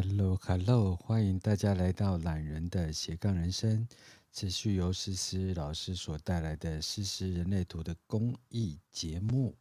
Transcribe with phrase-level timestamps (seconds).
[0.00, 3.88] Hello，Hello，欢迎大家来到懒人的斜杠人生，
[4.32, 9.56] 持续由诗诗老师所带来的诗诗人类图的公益节目。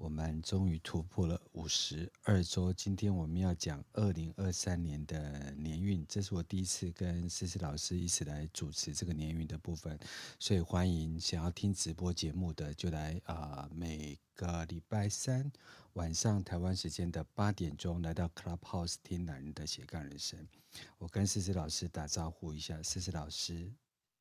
[0.00, 9.98] 我们终于突破了五十二周，今天我们要讲二零二三年的年运，这是我第一次跟思思老师一起来主持这个年运的部分，
[10.38, 15.52] 所以欢迎想要听直播节目的就来啊、呃，每个礼拜三
[15.92, 20.48] 晚上台湾时间的八点钟来到 Clubhouse 听男人的斜杠人生。
[20.96, 23.70] 我跟思思老师打招呼一下，思思老师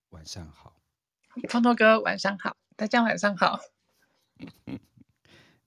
[0.09, 0.75] 晚上好，
[1.47, 3.61] 通通哥晚上好，大家晚上好。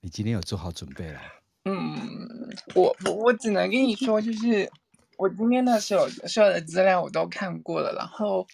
[0.03, 1.21] 你今天有做好准备了？
[1.63, 4.69] 嗯，我我我只能跟你说，就是
[5.17, 8.45] 我今天的所有所有的资料我都看过了，然后，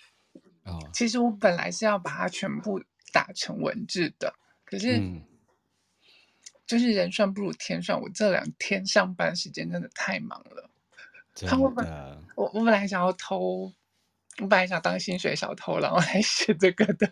[0.66, 2.80] 哦，其实我本来是要把它全部
[3.12, 4.32] 打成文字的，
[4.64, 5.24] 可是，嗯、
[6.68, 10.70] 就是人算不如天算，我这两天上班时间真的太忙了。
[11.34, 11.84] 真的，我本
[12.36, 13.74] 我我本来想要偷，
[14.38, 17.12] 我本来想当薪水小偷，然后来写这个的。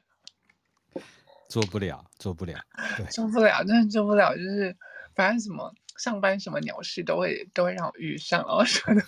[1.50, 2.60] 做不了，做不了，
[2.98, 4.36] 对，做不了，真的做不了。
[4.36, 4.76] 就是
[5.16, 9.02] 反正什么上班什么鸟事都会都会让我遇上，然后说的，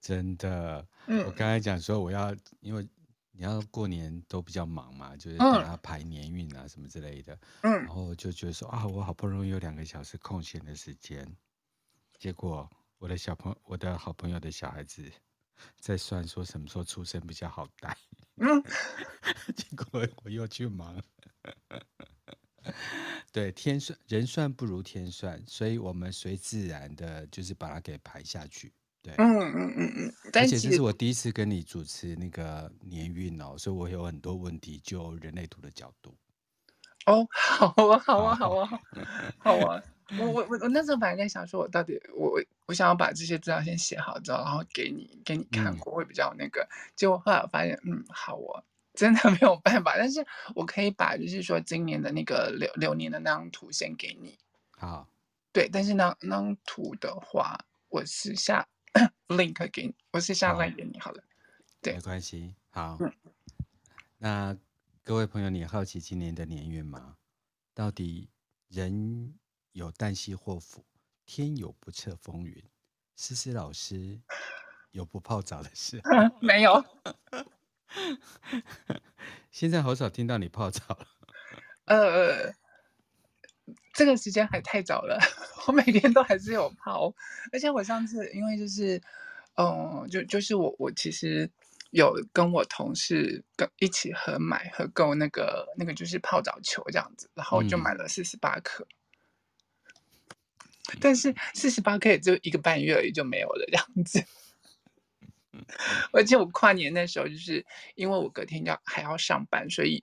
[0.00, 0.86] 真的。
[1.06, 2.86] 嗯，我刚才讲说我要，因为
[3.32, 7.38] 你要过年都比较忙嘛，就是等他排年运啊什么之类的。
[7.62, 11.36] 嗯，然后就觉得说啊，我好不容易有两个小时空闲的时间，
[12.18, 15.10] 结果我的小朋友，我的好朋友的小孩子。
[15.78, 17.94] 在算说什么时候出生比较好带，
[18.40, 18.62] 嗯，
[19.54, 21.00] 结果我又去忙。
[23.32, 28.72] 对，天算人算不如天算，所以我们随自然的，就是把它给排下去。
[29.02, 30.14] 对，嗯嗯嗯嗯。
[30.34, 36.14] 而且这是我第一次跟你主持那个年运哦，所以我有很多问题，就人类图的角度。
[37.06, 38.68] 哦，好啊，好啊，好啊，
[39.38, 39.82] 好啊。
[40.18, 46.68] 我我我我那时候本来在想说，我到底我我想要把这些资料先写好之后，然后给你给你看过，会比较那个。
[46.96, 48.64] 结果后来我发现，嗯，好，我
[48.94, 54.36] 真的没有办法，但是我可以把就是说今年的那个流流年的那张图先给你。
[54.72, 55.06] 好，
[55.52, 57.58] 对，但是那那张图的话，
[57.88, 58.66] 我私下
[59.28, 61.22] link 给你，我私下 link 给你好了。
[61.80, 62.54] 对，没关系。
[62.70, 63.12] 好，嗯，
[64.18, 64.56] 那
[65.04, 67.16] 各位朋友，你好奇今年的年运吗？
[67.74, 68.28] 到底
[68.68, 69.34] 人？
[69.72, 70.84] 有旦夕祸福，
[71.24, 72.62] 天有不测风云。
[73.14, 74.20] 思思老师
[74.90, 76.00] 有不泡澡的事？
[76.40, 76.84] 没有。
[79.52, 81.06] 现在好少听到你泡澡了。
[81.84, 82.52] 呃，
[83.92, 85.18] 这个时间还太早了。
[85.66, 87.14] 我每天都还是有泡，
[87.52, 88.96] 而且我上次因为就是，
[89.54, 91.50] 嗯、呃，就就是我我其实
[91.90, 98.82] 有跟我同事跟一起合买合购那个那个就是泡澡球这样子，然后就买了四十八颗。
[98.84, 98.96] 嗯
[100.98, 104.24] 但是四十八颗也就一个半月而已，就没有了这样子。
[106.12, 107.64] 而且我跨年那时候，就是
[107.94, 110.02] 因为我隔天要还要上班，所以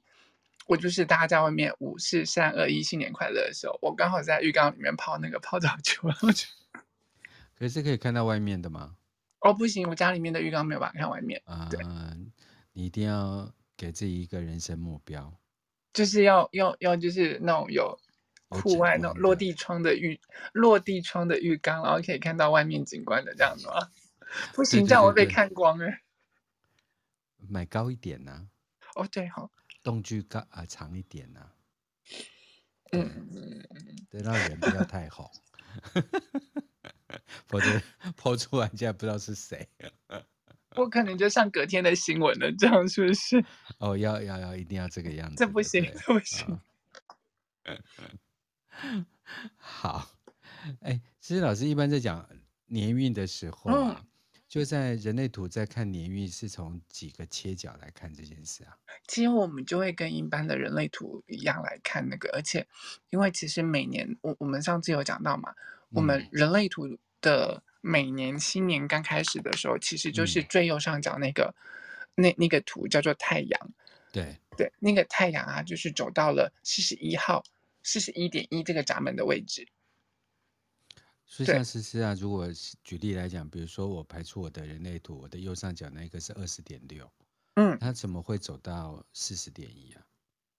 [0.68, 6.46] 我就是大家在外面五四三二一新年快乐的时候，我刚好在浴缸里面泡那个泡澡球，然后就。
[7.58, 8.96] 可是可以看到外面的吗？
[9.40, 11.42] 哦，不行，我家里面的浴缸没有办法看外面。
[11.46, 11.70] 啊，
[12.74, 15.34] 你一定要给自己一个人生目标，
[15.94, 17.98] 就是要要要就是那种有。
[18.50, 20.20] 户外那种落地窗的浴，
[20.54, 23.92] 落地窗的浴缸，然后可以看到外面景观的这样子吗？
[24.54, 26.02] 不行，这样我会被看光哎。
[27.50, 28.48] 买高一点呢、啊？
[28.96, 29.52] 哦，对哈、哦。
[29.84, 31.54] 栋距高啊，长一点呢、啊。
[32.94, 33.64] 嗯嗯
[34.10, 35.30] 得让人不要太红，
[37.48, 37.66] 否则
[38.16, 39.68] 抛出来，现在不知道是谁。
[40.76, 43.44] 我可能就上隔天的新闻了，这样是不是？
[43.80, 45.36] 哦，要要要，一定要这个样子。
[45.36, 46.60] 这不行，这不行。
[49.58, 50.10] 好，
[50.82, 52.28] 哎，其实老师一般在讲
[52.68, 54.08] 年运的时候啊，嗯、
[54.48, 58.78] 就在人类图在看年运，是从几个切角来看这件事啊？
[59.08, 62.66] 其实我们就会跟一般的人类图一样来看那个，而且
[63.10, 65.54] 因为其实每年我我们上次有讲到嘛，
[65.90, 71.54] 我们人类图的每年新年刚开始的时候，其实就是最右上角那个、
[72.16, 73.72] 嗯、那那个图叫做太阳，
[74.12, 77.44] 对对，那个太阳啊，就是走到了四十一号。
[77.88, 79.66] 四十一点一这个闸门的位置，
[81.26, 82.50] 所以像思思啊，如果
[82.84, 87.10] 举例来讲，比如说我排出我的人类图，我的右上角那个是二十点六，
[87.56, 90.04] 嗯，它怎么会走到四十点一啊？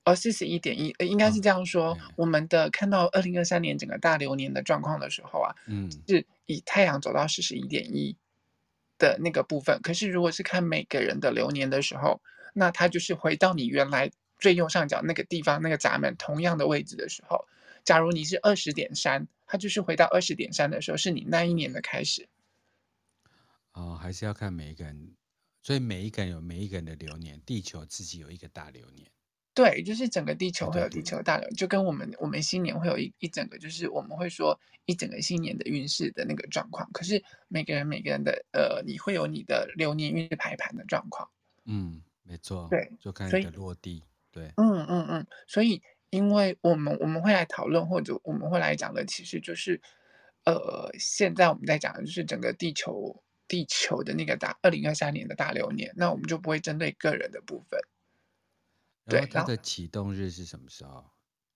[0.07, 1.93] 哦，四十一点一，应该是这样说。
[1.93, 8.17] 哦、我们的看到二零二三年整个大流年的状况的时候啊，嗯，是以太阳走到四十一点一
[8.97, 9.83] 的那个部分。
[9.83, 12.23] 可是如果是看每个人的流年的时候，
[12.55, 14.11] 那它就是回到你原来。
[14.39, 17.47] 最右上角那个地方，那个闸门同样的位置的时候，
[17.85, 22.29] 假如你是二十点三，它就是回到二十点三的时候，是你那一年的开始。
[23.73, 25.15] 哦，还是要看每一个人，
[25.63, 29.09] 所以每一个人有每一个人的流年，地球自己有一个大流年。
[29.55, 36.89] 对，就是整个地球会有地球大流，就跟我们我们新年会有一一整个，就是我们会说一整个新年的运势的那个状况。
[36.93, 41.29] 可是每个人每个人的呃，你会有你的流年运势排盘的状况。
[41.65, 42.69] 嗯，没错。
[42.71, 44.05] 对，就看你的落地。
[44.31, 45.27] 对，嗯嗯嗯。
[45.47, 49.81] 所以，因为我们我们会来讨论，或者我们会来讲的，其实就是
[50.45, 57.81] 呃，现在我们在讲的就是整个地球地球的那个大二零二三年的大流年，那我们就不会针对个人的部分。
[59.07, 61.05] 对它的启动日是什么时候？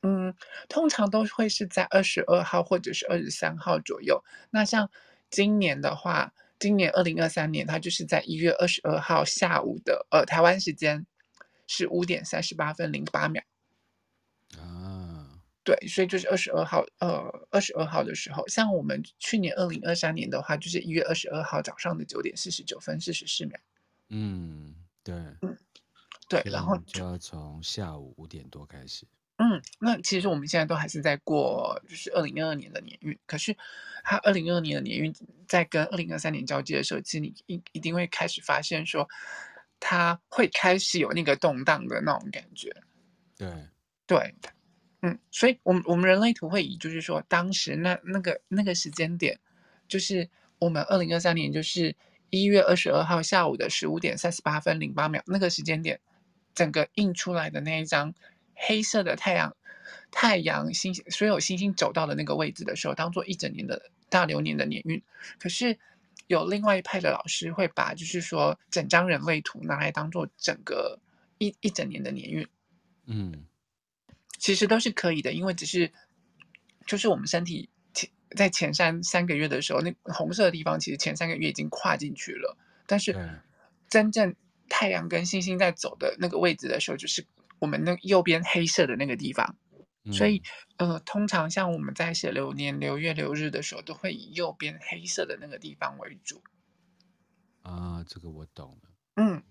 [0.05, 0.35] 嗯，
[0.69, 4.25] 通常都会是在二十二号或者是二十三号左右。
[4.51, 4.91] 那像
[5.31, 11.07] 今年的话，今年二零二三年，它就是在一月二十二号下午的呃台湾时间
[11.67, 13.43] 是五点三十八分零八秒。
[14.59, 23.59] 啊，对，所以就是二十二号呃二十二号的时候，像我们去年二零二三年的话，就是一月二十二号早上的九点四十九分四十四秒。
[24.09, 25.57] 嗯，对，嗯。
[26.29, 29.05] 对，然后就要从下午五点多开始。
[29.37, 33.19] 嗯，那其实我们现在都还是在过，就是二零二二年的年运。
[33.27, 33.55] 可是，
[34.03, 35.15] 它二零二二年的年运
[35.47, 39.07] 在跟二零二三年交接的时候，其实你一一定会开始发现说，
[39.85, 42.73] 它会开始有那个动荡的那种感觉。
[43.37, 43.49] 对，
[44.07, 44.35] 对，
[45.01, 49.41] 嗯，所以我们我们人类图会以就是说，当时那那个那个时间点，
[49.89, 50.31] 就是
[50.61, 51.97] 我们二零二三年就是
[52.31, 56.01] 一月二十二号下午的十五点三十八分零八秒那个时间点。
[56.55, 58.13] 整个印出来的那一张
[58.55, 59.57] 黑色的太阳，
[60.11, 65.03] 太阳星星所有星星走到的那个位置的时候，当做一整年的大流年的年运。
[65.39, 65.79] 可是
[66.33, 70.99] 有另外一派的老师会把，就是说整张人类图拿来当做整个
[71.39, 72.47] 一一整年的年运。
[73.07, 73.47] 嗯，
[74.39, 75.93] 其实都是可以的，因为只是
[76.87, 82.57] 就是我们身体前在前三三个月的时候，那红色的地方其实前三个月已经跨进去了，
[82.87, 83.17] 但是
[83.89, 84.35] 真正。
[84.69, 87.27] 太阳跟星星在走的那个位置的时候，就是
[87.59, 89.55] 我们那右边黑色的那个地方。
[90.05, 90.43] 嗯、所以，
[90.77, 96.43] 呃，通常像我们在写流年、流月、流日的时候，都会以右边黑色的那个地方为主。
[97.63, 98.91] 啊，这个我懂了。
[99.17, 99.43] 嗯，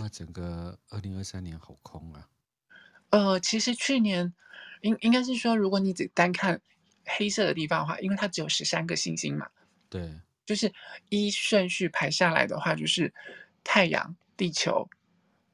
[0.00, 2.28] 哇，整个二零二三年好空啊。
[3.10, 4.34] 呃，其实去年
[4.82, 6.60] 应应该是说，如果你只单看
[7.04, 9.48] 黑色的地方的话，因为它只有十三个星星嘛。
[9.88, 10.20] 对。
[10.44, 10.72] 就是
[11.08, 13.12] 依顺序排下来的话，就是。
[13.68, 14.88] 太阳、地球，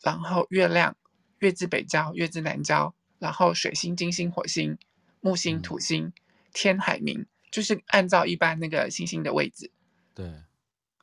[0.03, 0.95] 然后月亮、
[1.39, 4.77] 月之北交、月之南交，然后水星、金星、火星、
[5.21, 6.13] 木星、土星、
[6.53, 9.71] 天、海、冥，就是按照一般那个星星的位置。
[10.13, 10.43] 对，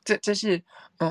[0.04, 0.62] 这这是
[0.98, 1.10] 嗯，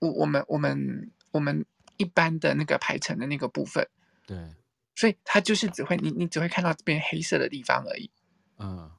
[0.00, 1.64] 我我们我们我们
[1.96, 3.88] 一般的那个排程的那个部分。
[4.26, 4.36] 对，
[4.94, 8.10] 所以它就是只会你你只会看到这边黑色的地方而已。
[8.58, 8.92] 嗯。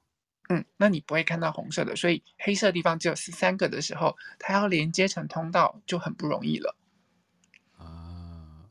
[0.52, 6.76] 嗯，那你不会看到红色的，所以黑色的地方只有十三个的时候，它要连接成通道就很不容易了。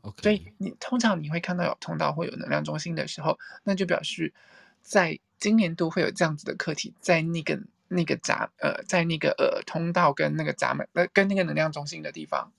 [0.01, 0.23] 啊，OK。
[0.23, 4.33] 所以你通常你会看到有通道或有能量中心的时候，那就表示
[4.81, 12.51] 在今年度会有这样子的课题，在那个那个闸呃，在那个呃通道跟那个闸门呃跟那个能量中心的地方。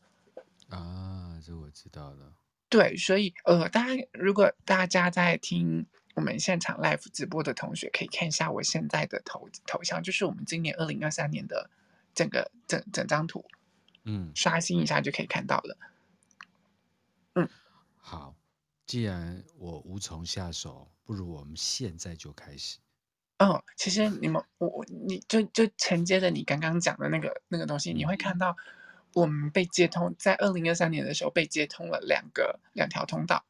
[0.68, 2.34] 啊，这我知道了。
[2.68, 5.86] 对，所以呃，大家如果大家在听。
[6.16, 11.70] 我们现场 live 直播的同学可以看一下我现在的头头像，就是我们今年二零二三年的
[12.14, 13.46] 整个整整张图，
[14.04, 15.78] 嗯，刷新一下就可以看到了。
[15.80, 15.89] 嗯，
[18.00, 18.34] 好，
[18.86, 22.78] 既然我无从下手，不如我们现在就开始。
[23.36, 28.56] 嗯，其实你们我我你就就承接着你刚刚讲的那个那个东西，你会看到
[29.14, 33.44] 我们被接通，在二零二三年的时候被接通了两个两条通道。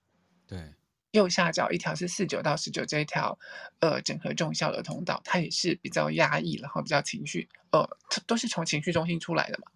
[0.46, 0.74] 对。
[1.12, 3.36] 右下角一条是四九到十九这一条，
[3.80, 9.72] 呃，整合重效的通道，它也是比较压抑，然后比较情绪，呃，它都是从情绪中心出来的嘛。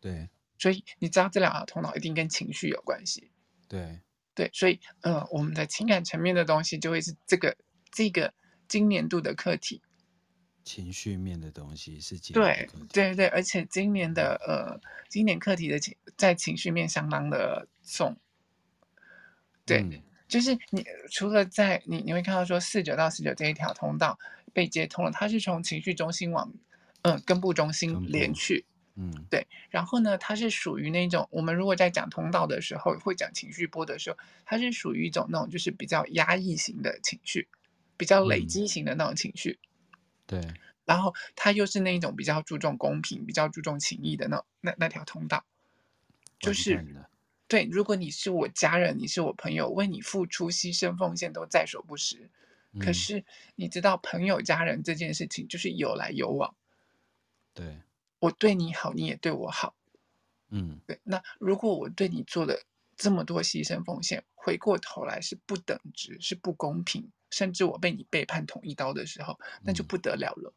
[0.00, 3.30] 对，所以你知道这两条通道一定跟情绪有关系。
[3.68, 4.00] 对，
[4.34, 7.56] 对，所以呃，我们的情感层面的东西就会是这个
[7.92, 8.32] 这个
[8.66, 9.82] 今年度的课题。
[10.64, 18.16] 情绪面的东西是今年对对对，而且今年的呃，今年课题的情在情绪面相当的重。
[19.64, 19.82] 对。
[19.82, 24.18] 嗯就是你除了在你你会看到说四九到十九这一条通道
[24.52, 26.52] 被接通了，它是从情绪中心往
[27.00, 28.66] 嗯根部中心连去，
[29.00, 37.46] 嗯对，然后呢，它是属于那种我们如果在讲通道的时候会讲情绪波的时候，它是属于一种那种就是比较压抑型的情绪，
[37.96, 39.58] 比较累积型的那种情绪，
[40.26, 40.40] 对，
[40.84, 45.44] 然后它又是那一种比较注重公平、比较注重情谊的那那那条通道，
[46.40, 46.84] 就是。
[47.50, 52.28] 对，如果你是我家人，你是我朋友，为你付出、牺牲、奉献都在所不惜。
[52.78, 53.24] 可是
[53.54, 56.54] 你知道，朋友、家人这件事情就是有来有往。
[57.54, 57.80] 对，
[58.18, 59.74] 我对你好，你也对我好。
[60.50, 61.00] 嗯，对。
[61.04, 62.54] 那如果我对你做了
[62.96, 70.54] 这么多牺牲奉献，回过头来是不等值，是不公平，甚至我被你背叛捅一刀的时候，那就不得了了。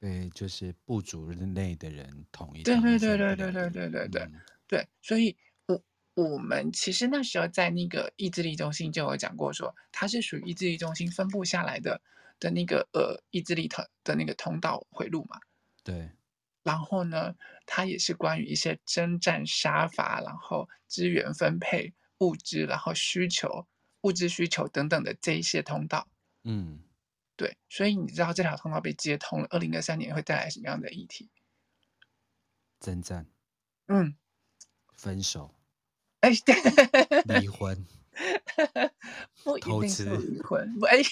[0.00, 2.80] 对，就是部族内的人捅一刀。
[2.80, 5.36] 对对对对对对对对对、嗯、对，所以。
[5.66, 5.82] 我
[6.14, 12.00] 我们其实那时候在那个意志力中心就有讲过说，说它是属于意志力中心分布下来的
[12.38, 15.40] 的那个呃意志力的的那个通道回路嘛。
[15.84, 16.10] 对。
[16.64, 17.34] 然后呢，
[17.66, 23.66] 它也是关于一些征战杀伐，然后资源分配、物质，然后需求、
[24.00, 26.08] 物质需求等等的这一些通道。
[26.42, 26.82] 嗯，
[27.36, 27.58] 对。
[27.68, 31.30] 所以你知道这条通道被接通了，二零二三年会带来什么样的议题？
[32.80, 33.26] 征战。
[33.88, 34.16] 嗯。
[34.96, 35.54] 分手。
[36.24, 36.54] 哎，对，
[37.40, 37.86] 离婚，
[39.42, 41.02] 不一定是离婚，哎，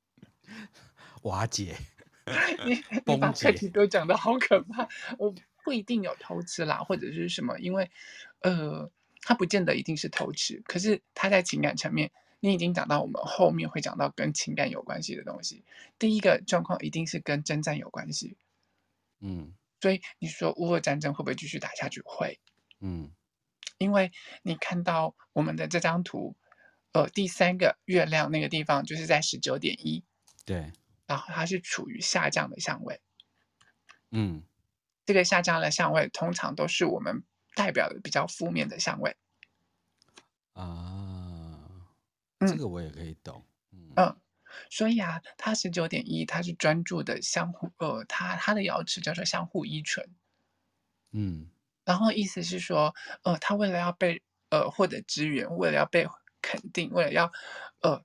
[1.24, 1.76] 瓦解，
[2.66, 2.74] 你
[3.06, 4.88] 你把课题都讲的好可怕。
[5.18, 7.90] 我不一定有偷吃啦，或者是什么，因为
[8.40, 8.90] 呃，
[9.22, 15.64] 他不见得一定是偷吃，可是他在情感层面，你已经讲到我们后面会讲到跟情感有关系的东西。
[15.98, 18.36] 第一个状况一定是跟征战有关系，
[19.20, 22.00] 嗯，所以你说乌俄战争会不会继续打下去？
[22.04, 22.38] 会，
[22.80, 23.10] 嗯。
[23.76, 24.10] 因为
[24.42, 26.34] 你看到我们的这张图，
[26.90, 30.02] 呃，第三个月亮那个地方就是在十九点一，
[30.44, 30.72] 对，
[31.08, 33.00] 然后它是处于下降的相位，
[34.12, 34.44] 嗯，
[35.06, 37.24] 这个下降的相位通常都是我们
[37.56, 39.16] 代表的比较负面的相位，
[40.52, 41.88] 啊，
[42.40, 44.20] 这个我也可以懂，嗯，嗯，
[44.70, 50.14] 所以啊，它十九点一，它是专注的相互，呃，它它的瑶池叫做相互依存，
[51.12, 51.48] 嗯。
[51.84, 56.06] 然后意思是说，呃，他为了要被呃获得资源，为了要被
[56.42, 57.32] 肯定，为了要
[57.80, 58.04] 呃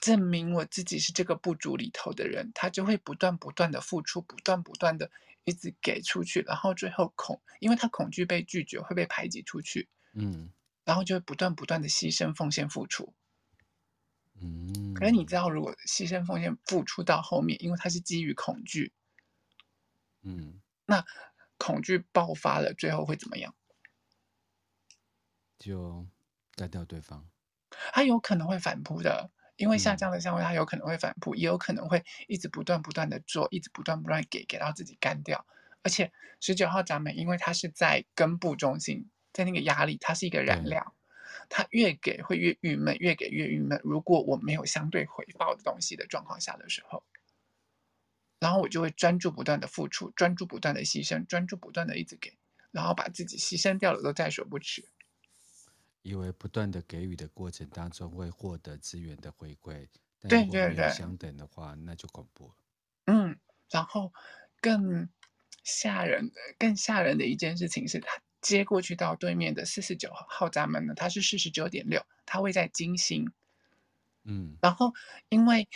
[0.00, 5.10] 证明我自己是这个部族里头的人，他就会不断不断的付出，不断不断的
[5.44, 10.50] 一直给出去，然后最后恐，因为他恐惧被拒绝，会被排挤出去，嗯，
[10.84, 13.14] 然后就会不断不断的牺牲奉献付出，
[14.40, 18.92] 嗯，可是你知道，如果牺牲奉献付出到后面，因为他是基于恐惧，
[20.22, 21.04] 嗯，那。
[21.58, 23.54] 恐惧爆发了，最后会怎么样？
[25.58, 26.06] 就
[26.54, 27.30] 干掉对方。
[27.70, 35.46] 他有可能会反扑的，因为下降的香味它有可能会反扑，嗯，也有可能会一直不断不断的做，一直不断不断给，给到自己干掉。
[35.82, 40.94] 而且十九号闸门，因为它是在根部中心，在那个压力，它是一个燃料，
[41.48, 43.80] 它越给会越郁闷，越给越郁闷。
[43.84, 47.04] 如果我没有相对回报的东西的状况下的时候。
[48.38, 52.36] 然后我就会专注不断的付出，专注不断的牺牲，专注不断的一直给，
[52.70, 54.86] 然后把自己牺牲掉了都在所不辞。
[56.06, 59.88] 以为不断的给予的过程当中会获得资源的回归，
[60.20, 62.54] 对对对，相等的话那就恐怖了。
[63.06, 63.36] 嗯，
[63.70, 64.12] 然后
[64.60, 65.08] 更
[65.64, 73.32] 吓人的、更吓人的一件事情是，他接过去到对面的四十九号闸门呢，它是四十九点六，它会在金星。
[74.22, 74.94] 嗯，然后
[75.28, 75.68] 因为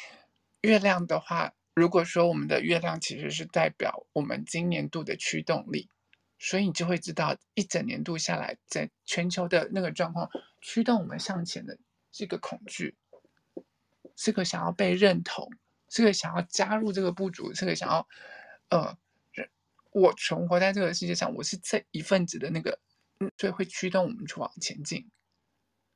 [0.61, 1.53] 月亮的话。
[1.73, 5.89] 如果说我们的月亮其实是代表我们今年度的驱动力，
[6.41, 10.29] 所以你就会知道一整年度下来，在全球的那个状况，
[10.61, 11.79] 驱动我们向前的
[12.11, 12.97] 这个恐惧，
[14.17, 15.49] 是个想要被认同，
[15.89, 18.09] 是个想要加入这个部族，是个想要
[18.71, 18.97] 呃，
[19.93, 22.81] 我存活在这个世界上，我是这一份子的那个，
[23.37, 25.09] 所以会驱动我们去往前进。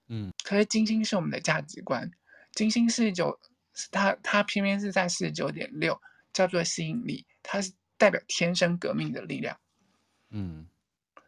[0.08, 2.10] 嗯，可是金星是我们的价值观，
[2.52, 3.40] 金星是九。
[3.90, 6.00] 它它偏偏是在四十九点六，
[6.32, 9.58] 叫做吸引力，它是代表天生革命的力量。
[10.36, 10.66] 嗯，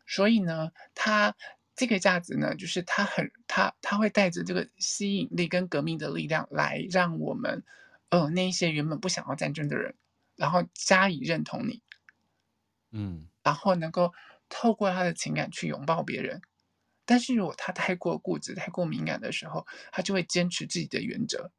[0.04, 1.36] 所以呢，他
[1.76, 7.62] 这个价值呢，就是他很他他会带着这个吸引力跟革命的力量来让我们，
[8.08, 9.94] 呃，那一些原本不想要战争的人，
[10.34, 11.82] 然后加以认同你。
[12.90, 14.12] 嗯，然后能够
[14.48, 16.42] 透过他的情感去拥抱别人，
[17.04, 21.52] 但是如果他太过固执、太过敏感的时候，他就会坚持自己的原则。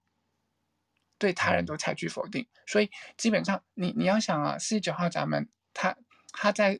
[1.18, 5.98] 对他人都采取否定，所以基本上你你要想啊，四十九号闸门，他
[6.32, 6.80] 他在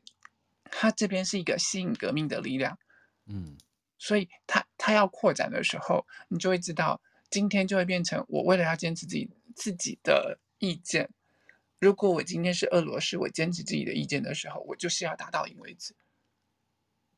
[0.70, 2.78] 他这边是一个吸引革命的力量，
[3.26, 3.56] 嗯，
[3.98, 11.10] 所以他他要扩展的时候，你就会知道，今天就会变成我为了要坚持自己自己的意见，
[11.78, 15.94] 如果我今天是俄罗斯，我坚持自己的意见的时候，我就是要打到赢为止，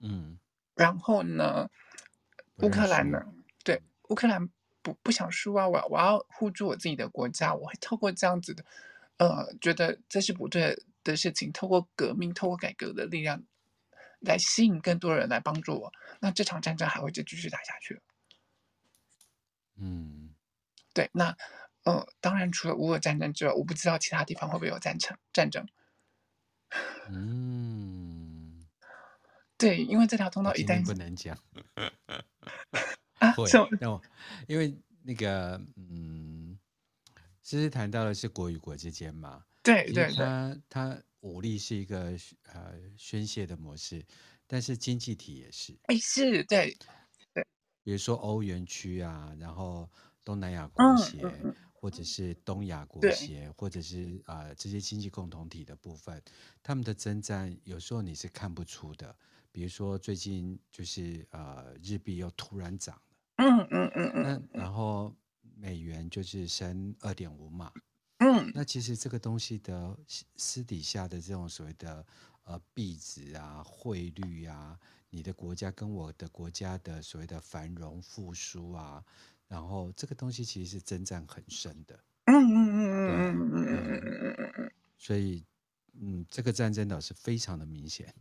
[0.01, 0.39] 嗯，
[0.75, 1.71] 然后呢，
[2.59, 3.27] 乌克兰呢，
[3.65, 4.51] 对乌克兰。
[4.83, 5.69] 不不想输啊！
[5.69, 8.65] 我我要护住我自己的国家，我会透过这样子的，
[9.19, 10.83] 呃，觉得这是不对的
[11.17, 13.43] 事情，透过革命、透过改革的力量，
[14.21, 15.93] 来吸引更多人来帮助我。
[16.21, 18.01] 那这场战争还会再继续打下去。
[19.77, 20.35] 嗯，
[20.93, 21.37] 对，那
[21.85, 25.67] 呃，当然除了乌俄战争之外，我不知道其他地方会不会有战争战争。
[27.09, 28.67] 嗯，
[29.57, 31.37] 对，因为这条通道一旦不能讲
[33.19, 33.49] 啊， 会，
[33.81, 34.03] 那我
[34.47, 36.59] 因为那个嗯，
[37.43, 44.05] 其实谈到的是国与国之间嘛，对对对，它它武力是一个呃宣泄的模式，
[44.47, 46.77] 但是经济体也是，哎，是对
[47.35, 47.47] 对，
[47.83, 49.89] 比如说欧元区啊，然后
[50.25, 51.19] 东南亚国协。
[51.23, 56.23] 嗯嗯或者是东亚国协，或者是呃这些经济共同体的部分，
[56.63, 59.17] 他们的征战有时候你是看不出的。
[59.51, 63.03] 比如说最近就是呃日币又突然涨了，
[63.37, 65.17] 嗯嗯嗯嗯，那然后
[65.57, 67.73] 美元就是升二点五码，
[68.21, 69.99] 嗯，那其实这个东西的
[70.37, 72.07] 私底下的这种所谓的
[72.45, 74.79] 呃币值啊、汇率啊，
[75.11, 79.05] 你的国家跟我的国家的所谓的繁荣复苏啊。
[79.49, 85.45] 然后这个东西其实是征战很深的，嗯嗯嗯嗯嗯嗯嗯嗯嗯嗯，所以
[86.01, 88.15] 嗯，这个战争倒是非常的明显。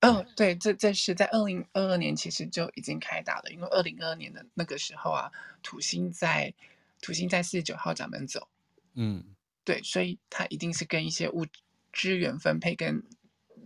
[0.00, 5.32] 嗯、哦，对，这这是在二零二二年其实就已经开打了，因为二零二二年的那个时候啊，
[5.64, 6.54] 土星在
[7.00, 8.46] 土星在四十九号闸门走，
[8.94, 9.34] 嗯，
[9.68, 11.44] 对，所以它一定是跟一些物
[11.92, 13.04] 资源分配跟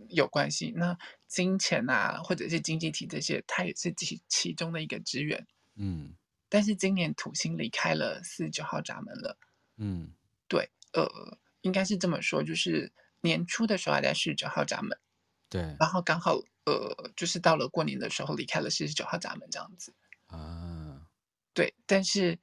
[0.09, 0.73] 有关系。
[0.75, 6.13] 那金钱啊，或者是经济体这些，它也是其其中的一个资源，嗯。
[6.49, 9.37] 但是今年土星离开了四十九号闸门了，
[9.77, 10.11] 嗯，
[10.49, 12.91] 对，呃，应该是这么说，就是
[13.21, 14.99] 年初的时候还在四十九号闸门，
[15.47, 19.93] 对，然后刚好呃，就是到了过年的时候离开了四十九号闸门这样子，
[20.27, 21.07] 啊，
[21.53, 22.37] 对，但是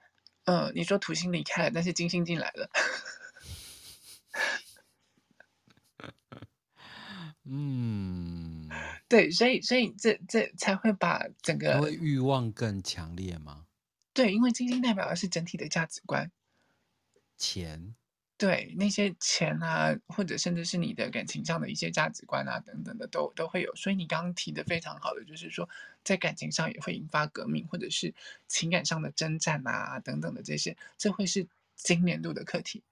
[0.45, 2.71] 呃，你说土星离开了，但是金星进来了，
[7.45, 8.69] 嗯，
[9.09, 13.67] 对，所以所以这这才会把整个会欲望更强烈吗？
[14.13, 16.31] 对，因为金星代表的是整体的价值观，
[17.39, 17.95] 钱，
[18.37, 23.75] 对那些钱啊，或者甚至是你的感情上的一些价值观啊，等等的都都会有。
[23.75, 25.69] 所以你刚刚提的非常好的，就是说
[26.05, 28.15] 在感情上也会引发革命，或者是
[28.47, 32.83] 情感上的征战啊，等等的这些，这会是今年度的课题。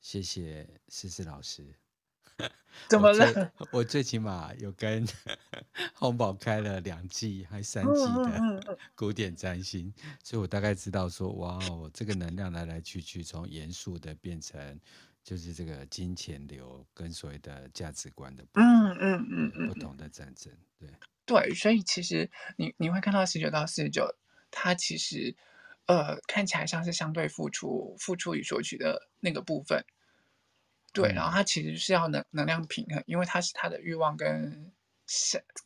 [0.00, 1.74] 谢谢思思老师。
[2.88, 3.52] 怎么了？
[3.58, 5.04] 我，我最起码有跟
[5.94, 14.78] 红宝开了两季还三季的 古典占星，所以我大概知道说，哇哦，这个能量来来去去，从严肃的变成
[15.24, 20.88] 就是这个金钱流跟所谓的价值观的不嗯嗯嗯嗯不同的战争，对
[21.26, 24.14] 对，所以其实你你会看到十九到四十九，
[24.52, 25.34] 它其实
[25.88, 29.84] 呃看起来像是相对付出付出与索取的那个部分。
[30.90, 34.72] 对，然后它其实是要能能量平衡，因为它是它的欲望跟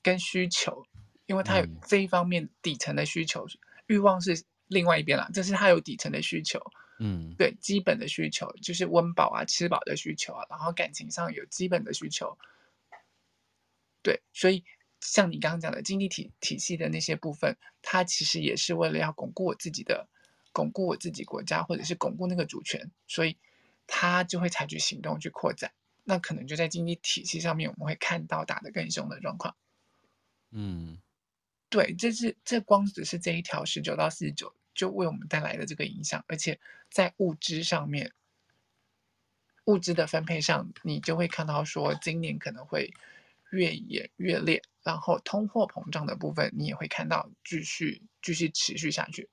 [0.03, 0.85] 跟需求，
[1.27, 3.47] 因为它有这一方面底层的需求，
[3.87, 6.61] 欲望是另外一边啦，这是它有底层的需求，
[6.99, 12.37] 嗯，对，基本的需求就是温饱啊、吃饱的需求啊，然后感情上有基本的需求，
[14.03, 14.65] 对，所以
[15.01, 20.09] 像你刚刚讲的经济体体系的那些部分，它其实也是为了要巩固我自己的，
[20.53, 23.37] 巩固我自己国家，或者是巩固那个主权，所以。
[23.85, 25.73] 他就会采取行动去扩展，
[26.05, 29.55] 那可能就在经济体系上面，我们会看到打得更凶的状况。
[30.53, 30.99] 嗯，
[31.69, 36.59] 对，这是这光只是这一条十九到四十九就为我们带来的这个影响，而且
[36.91, 38.13] 在物资上面，
[39.65, 42.95] 物资的分配上，你就会看到说，今年可能会
[43.51, 49.29] 越演越烈，然后通货膨胀的部分，你也会看到继续继续持续下去。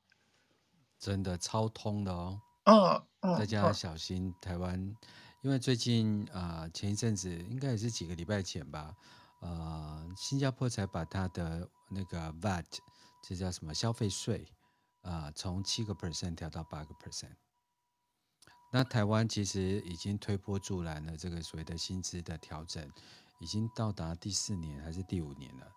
[1.00, 2.42] 真的超通的哦。
[2.66, 4.80] 嗯，大家要小心台湾，
[5.42, 8.96] 因为最近啊、呃，前一阵子应该也是几个礼拜前吧，
[9.40, 12.66] 呃，新加坡才把它的那个 VAT，
[13.24, 14.46] 这叫什么消费税
[15.02, 17.36] 啊、呃，从七个 percent 调到八个 percent。
[18.72, 22.88] 那台湾其实已经推波助澜了，这个所谓的薪资的调整，
[23.40, 25.68] 已经到达第四年还是第五年了，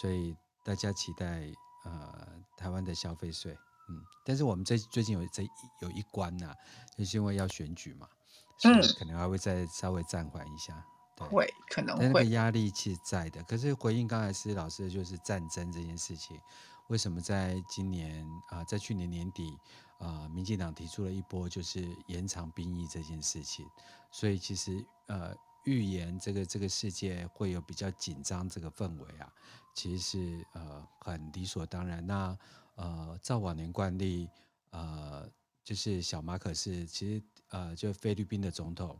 [0.00, 1.52] 所以大家期待
[1.84, 3.56] 呃台湾的消费税。
[3.90, 5.42] 嗯，但是我们这最近有这
[5.80, 6.56] 有一关呐、啊，
[6.96, 8.08] 就是因为要选举嘛，
[8.56, 10.82] 所以可能还会再稍微暂缓一下。
[11.16, 13.42] 对，会可能那个压力其实在的。
[13.42, 16.40] 可是回应刚才施老师的就是战争这件事情，
[16.86, 19.58] 为什么在今年啊、呃，在去年年底
[19.98, 23.66] 啊、呃，民进党提出了一波就是延长兵役这件事情，
[24.10, 29.30] 所以其实呃预言这个这个世界会有比较紧张这个氛围啊，
[29.74, 32.06] 其实是呃很理所当然。
[32.06, 32.36] 那
[32.80, 34.26] 呃，照往年惯例，
[34.70, 35.30] 呃，
[35.62, 38.98] 就是小马可是，其实呃，就菲律宾的总统，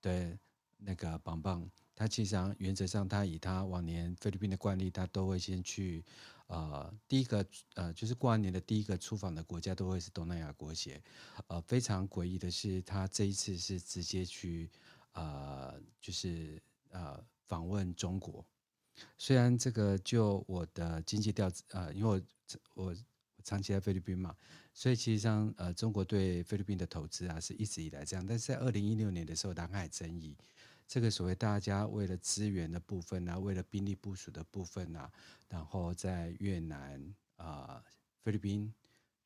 [0.00, 0.38] 对
[0.78, 6.02] 那个棒棒，他其实上原则上，他以他往年菲律宾的惯例，他都会先去，
[6.46, 11.02] 呃，第一个呃，就是过完年的第一个出访的国家都会是东南亚国协。
[11.48, 14.70] 呃，非常诡异的是，他这一次是直接去，
[15.12, 18.42] 呃，就是呃访问中国。
[19.18, 22.22] 虽然这个就我的经济调，呃，因为
[22.74, 22.96] 我我
[23.44, 24.36] 长期在菲律宾嘛，
[24.74, 30.36] 所以其实上呃，中国对菲律宾的投资啊是一直以来这样，但是在二零一六年的时候，南海争议。
[30.86, 35.10] 这个所谓大家为了资源的部分啊，为了兵力部署的部分啊，
[35.48, 37.84] 然后在越南啊、
[38.22, 38.72] 菲律宾，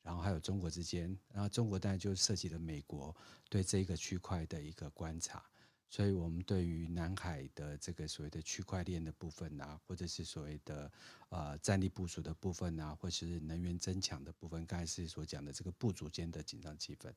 [0.01, 3.15] 然后还有中国之间，然后中国当然就涉及了美国
[3.49, 5.41] 对这个区块的一个观察，
[5.93, 10.91] 所以我们对于南海的这个所谓的区块链的部分啊，或者是所谓的
[11.29, 17.13] 呃战力部署的部分啊，或是能源增强的部分，刚才是所讲的这个部族间的紧张气氛，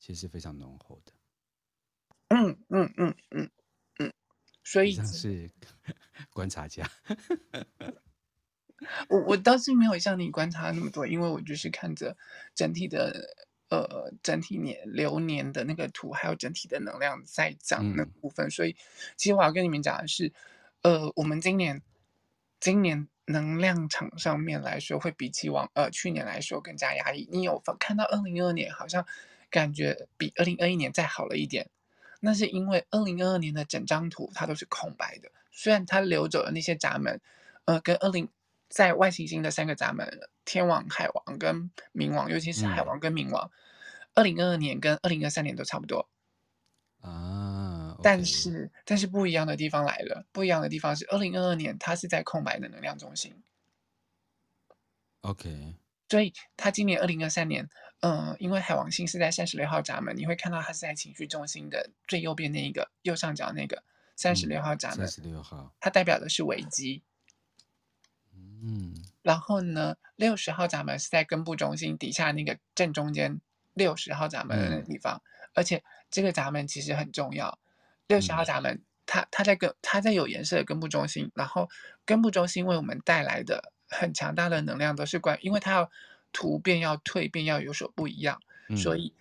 [0.00, 1.12] 其实是非常浓厚的。
[2.30, 3.50] 嗯嗯嗯嗯。
[4.00, 4.12] 嗯
[4.64, 5.48] 所以是
[6.34, 6.90] 观察家，
[9.08, 12.16] 我我倒是没有像你观察那么多，因为我就是看着
[12.56, 18.46] 整体的呃整体年流年的那个图，还有整体的能量在涨那部分。
[18.46, 18.76] 嗯、所以
[19.16, 20.32] 其实我要跟你们讲的是，
[20.82, 21.82] 呃，我们今年
[22.60, 27.28] 今年能量场上面来说，会比起往呃去年来说更加压抑。
[27.30, 29.04] 你有看到二零二二年好像
[29.50, 31.68] 感觉比二零二一年再好了一点？
[32.20, 37.20] 那是因为二零二二年的整张图它都是空白的，虽然它留走了那些闸门，
[37.66, 38.28] 呃，跟二零
[38.68, 43.50] 在外行星的三个闸门，天王、海王跟冥王，尤其是海王跟冥王，
[44.14, 46.08] 二零二二年跟二零二三年都差不多
[47.00, 47.96] 啊。
[47.98, 48.00] Okay.
[48.02, 53.42] 但是但是不一样的地方来了，不一样的地方是二零二二年它是在空白的能量中心。
[55.22, 55.74] OK，
[56.08, 57.68] 所以它今年二零二三年。
[58.00, 63.82] 嗯，因为海王星是在三十六号闸门，你会看到它是在情绪中心的最右边那一个右上角那个
[64.14, 64.98] 三十六号闸门。
[64.98, 67.02] 三十六号，它代表的是危机。
[67.02, 67.15] 嗯，
[69.22, 73.40] 然后呢，六十号闸门是在根部中心底下那个正中间
[73.74, 77.58] 六十号闸门的那个地方，嗯、而且这个闸门其实很重要。
[78.06, 81.68] 六十号闸门，它它在根它在有颜色的根部中心，然后
[82.04, 85.90] 根部中心为我们带来的很强大的能量都是关，因为它要。
[86.32, 89.14] 突变要蜕变要有所不一样，嗯、所以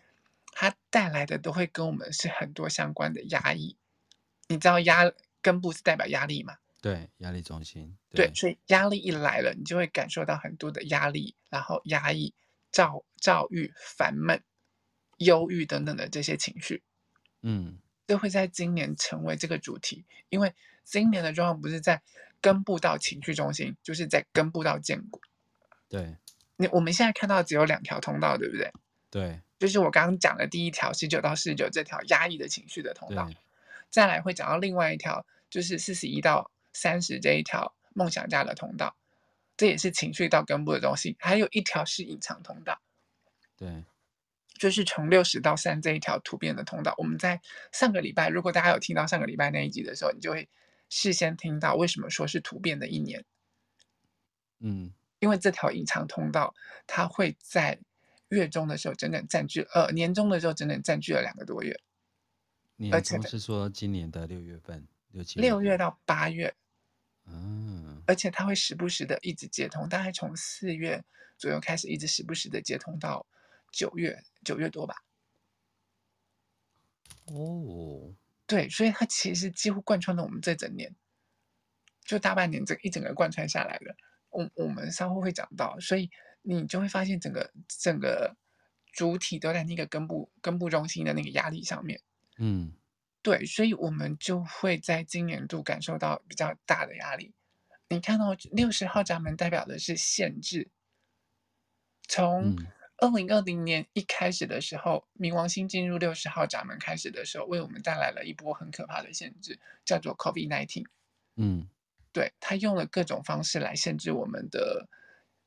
[0.51, 3.77] 它带来的都会跟我们是很多相关的压抑。
[4.49, 5.09] 你知道压
[5.41, 6.57] 根部是代表压力吗？
[6.85, 7.97] 对，压力中心。
[8.11, 12.31] 对，对，所以压力一来了，你就会感受到很多的压力，然后压抑、
[12.71, 14.43] 躁躁郁、烦闷、
[15.17, 16.83] 忧郁等等的这些情绪，
[17.41, 20.05] 嗯，都会在今年成为这个主题。
[20.29, 22.03] 因为今年的状况不是在
[22.39, 25.19] 根部到情绪中心，就是在根部到建骨。
[25.89, 26.17] 对。
[26.57, 28.71] 你我们现在看到只有两条通道，对不对？
[29.09, 33.27] 对，就是我刚刚讲的第一条十九到四十九这条压抑的情绪的通道，
[33.89, 38.95] 再来会讲到另外一条，就是四十一到三十这一条梦想家的通道，
[39.57, 41.15] 这也是情绪到根部的东西。
[41.19, 42.79] 还有一条是隐藏通道，
[43.55, 43.83] 对，
[44.59, 46.93] 就是从六十到三这一条突变的通道。
[46.97, 50.49] 我们在上个礼拜，如果大家有听到上个礼拜那一集的时候，你就会
[50.89, 53.25] 事先听到为什么说是突变的一年，
[54.59, 54.93] 嗯。
[55.19, 56.53] 因为这条隐藏通道，
[56.85, 57.79] 它会在
[58.27, 61.79] 月中的时候整整占据，呃，年中的时候整整占据了两个多月。
[62.75, 66.53] 年中是说今年的六月份，六七六月到八月，
[67.27, 71.03] 嗯，而且它会时不时的一直接通，大概从四月
[71.38, 73.25] 左右开始，一直时不时的接通到
[73.71, 74.95] 九月，九月多吧。
[77.25, 78.13] 哦，
[78.45, 80.95] 对，所以它其实几乎贯穿了我们这整年，
[82.03, 83.95] 就大半年这一整个贯穿下来了。
[84.29, 86.11] 我我们稍后会讲到，所以
[86.43, 88.35] 你就会发现整个整个
[88.91, 92.01] 主体都在那个根部根部中心的那个压力上面。
[92.38, 92.73] 嗯，
[93.25, 97.33] 对，所以我们就会在今年度感受到比较大的压力。
[97.89, 100.69] 你看到六十号闸门代表的是限制，
[102.07, 102.55] 从
[102.97, 110.85] 二零二零年一开始的时候，冥王星进入六十号闸门开始的时候，为我们带来了一波很可怕的限制，叫做 COVID-19。
[111.38, 111.67] 嗯。
[112.11, 114.88] 对，他用了各种方式来限制我们的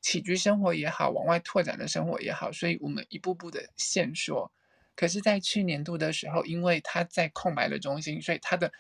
[0.00, 4.50] 起居生活也好，往外拓展的生活也好，所以我们一步步的限缩。
[4.98, 8.72] 可是，在去年度的时候，因为它在空白的中心，所以它的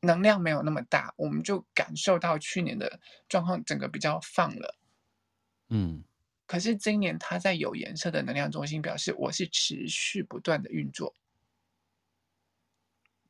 [0.00, 4.78] 能量没有那么大，我们就感受到去年的状况整个比较放了。
[5.68, 6.02] 嗯。
[6.46, 11.14] 可是今年它在有颜色的能量中心，表示我是持续不断的运作。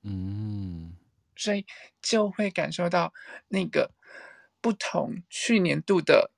[0.02, 0.96] 嗯。
[1.34, 1.66] 所以
[2.00, 3.12] 就会感受到
[3.48, 3.90] 那个。
[4.58, 6.32] 不同去年度的，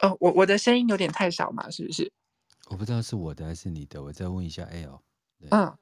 [0.00, 2.12] 哦，我我的声音有点太少嘛，是不是？
[2.66, 4.64] 我不知道是我的还是你的，我再问一下。
[4.64, 5.00] L，
[5.50, 5.76] 嗯，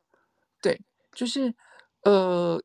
[0.62, 0.80] 对，
[1.12, 1.54] 就是
[2.02, 2.62] 呃，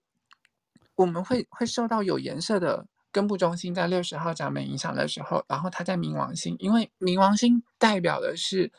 [0.96, 8.72] 我们会会受到有颜色的根部中心在六十号闸门影响的时候，然后它在冥王星，因为冥王星代表的是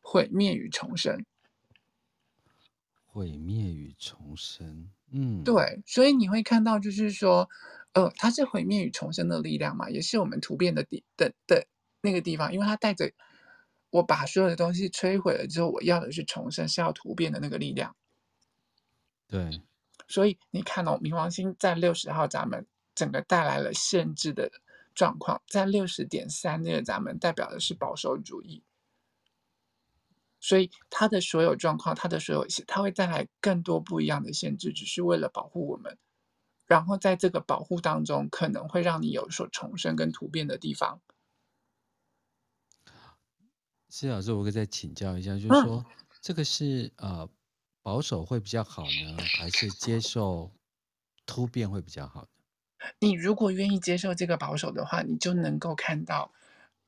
[0.00, 1.24] 毁灭与重生。
[3.12, 7.48] 毁灭与重生，嗯，对，所以你会看到，就是说，
[7.92, 11.66] 呃，它是毁灭与重生的力量嘛，也是我们突变的地的的
[12.02, 13.10] 那个地方，因为它带着
[13.90, 17.94] 我把所有的东西摧毁了之后，我要的是重生，是要突变的那个力量。
[19.26, 19.62] 对，
[20.08, 24.50] 所以你看哦，冥王星在六十号闸门，整个带来了限制的
[24.94, 28.62] 状况，在六十点三那个闸门代表的是保守主义。
[30.40, 35.98] 所以他的所有状况，他的所有，他会带来更多不一样的限制，只是为了保护我们。
[36.66, 41.00] 然后在这个保护当中，可能会让你有所重生跟突变的地方。
[43.90, 47.28] 施老师，我可以再请教一下，就是说，嗯、这个是呃
[47.82, 50.52] 保守会比较好呢，还是接受
[51.26, 52.28] 突变会比较好呢？
[53.00, 56.32] 你如果愿意接受这个保守的话，你就能够看到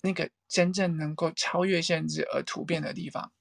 [0.03, 3.33] 那个真正能够超越限制而突变的地方。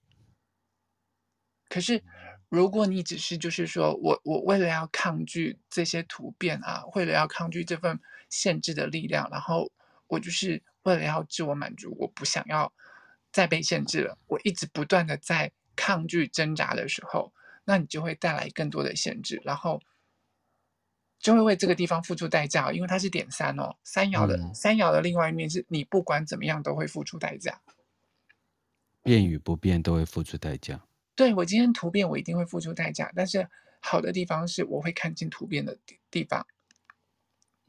[1.70, 2.04] 可是，
[2.50, 9.72] 如果你只是就是说我我为了要抗拒这些突变啊，为了要抗拒这份限制的力量，然后
[10.08, 12.74] 我就是为了要自我满足，我不想要
[13.32, 17.34] 再被限制了，我一直不断的在抗拒挣扎的时候，
[17.66, 19.82] 那你就会带来更多的限制，然后
[21.20, 27.62] 就会为这个地方付出代价，因为它是点三哦，三爻的、嗯、三爻的另外一面是你不管怎么样都会付出代价，
[29.04, 30.84] 变与不变都会付出代价。
[31.16, 33.12] 对，我今天突变，我一定会付出代价。
[33.16, 33.48] 但是
[33.80, 35.78] 好的地方是，我会看清突变的
[36.10, 36.46] 地方。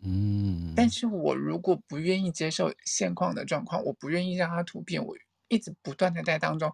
[0.03, 5.15] 嗯，但是我如果不愿意接受现况的状况，我不愿意让它突变，我
[5.53, 6.73] 一直不断的在当中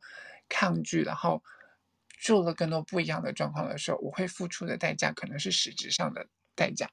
[0.48, 1.42] 抗拒，然后
[2.20, 6.90] 做了更多不一样的状况的时候，我会付出的代价可能是实质上的代价。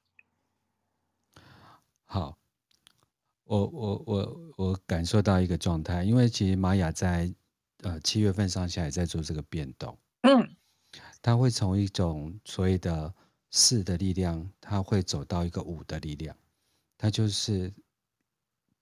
[2.04, 2.38] 好，
[3.44, 7.32] 我我我我感受到一个状态，因为其实玛雅在。
[7.82, 10.56] 呃，七月份上下也在做这个变动，嗯，
[11.20, 13.14] 它会从一种所谓的
[13.50, 16.34] 四的力量，它会走到一个五的力量，
[16.96, 17.72] 它就是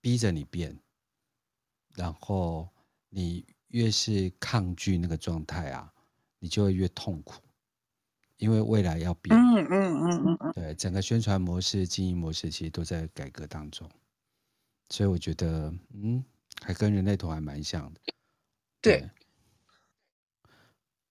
[0.01, 0.79] 逼着你变，
[1.97, 2.73] 然后
[3.14, 5.92] 你越是抗拒那个状态啊，
[6.40, 7.40] 你就会越痛苦，
[8.38, 13.88] 因为未来要变，嗯嗯嗯嗯嗯，对，整个宣传模式、经营模式其实都在改革当中，
[14.88, 16.24] 所以我觉得，嗯，
[16.61, 18.00] 还跟人类图还蛮像的。
[18.81, 19.11] 对，对，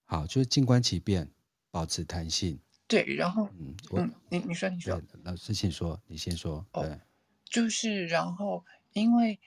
[0.03, 1.31] 好，就是静观其变，
[1.71, 2.59] 保持弹性。
[2.85, 6.65] 对，然后，嗯，我嗯，你你说你说，老师请说，你先说。
[6.73, 6.99] 对，哦、
[7.45, 9.39] 就是然后，因为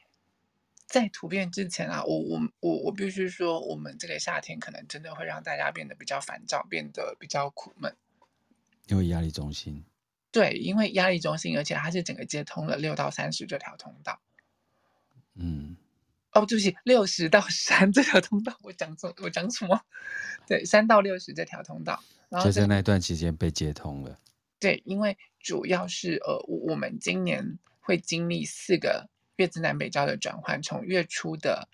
[0.86, 7.94] 在突变之前啊，我我我我必须说，我们这个夏天可能真的会让大家变得比较烦躁，变得比较苦闷，
[8.86, 9.84] 因为压力中心。
[10.30, 14.20] 对，因为压力中心，而且它是整个接通了六到三十这条通道。
[15.34, 15.76] 嗯。
[16.32, 19.80] 哦，对不起，六十到三这条通道，我讲错，我讲什么？
[20.46, 24.20] 对，三到六十这条通道，然后就在那段期间被接通了。
[24.60, 31.68] 对，因为主要是呃，我们今年会经历四个月之南北交的转换，从月初的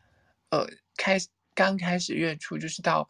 [0.50, 1.18] 呃开，
[1.54, 3.08] 刚开始月初就是到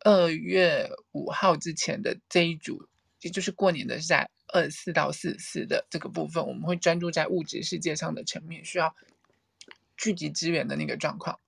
[0.00, 2.88] 二月五号之前的这一组，
[3.20, 8.94] 也就是过年的是在二四到四四的这个部分，我们会专注在物质世界上的层面，需要。
[9.96, 11.38] 聚集资源的那个状况，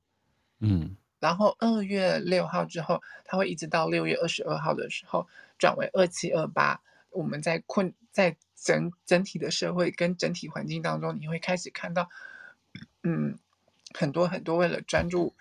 [0.61, 5.27] 嗯，然后二月六号之后，它会一直到六月二十二号的时候
[5.59, 6.81] 转为二七二八。
[7.11, 12.09] 我们在困在整整体的社会跟整体环境当中，你会开始看到，
[13.07, 13.39] 嗯，
[13.95, 15.33] 很多很多为了专注，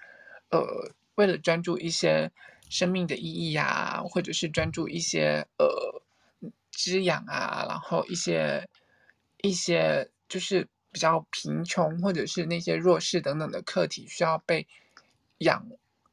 [0.52, 2.32] 呃，为了专注一些
[2.70, 6.04] 生命的意义呀、或者是专注一些呃
[6.72, 8.70] 滋养啊，然后一些
[9.42, 10.70] 一些就是。
[10.96, 14.66] 比较贫穷或者是那些弱势等等的课题需要被
[15.40, 15.68] 养，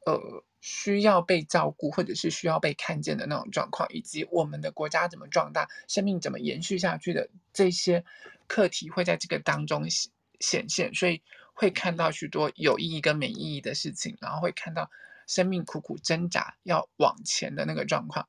[0.05, 8.03] 呃，需要被照顾或者是需要被看见的那种状况，以及我们的国家怎么壮大，生命怎么延续下去的这些
[8.45, 10.11] 课题会在这个当中显
[10.41, 11.21] 显现，所以
[11.53, 14.91] 会看到许多有意义跟没意义的事情，然后会看到
[15.25, 18.27] 生命苦苦挣扎要往前的那个状况。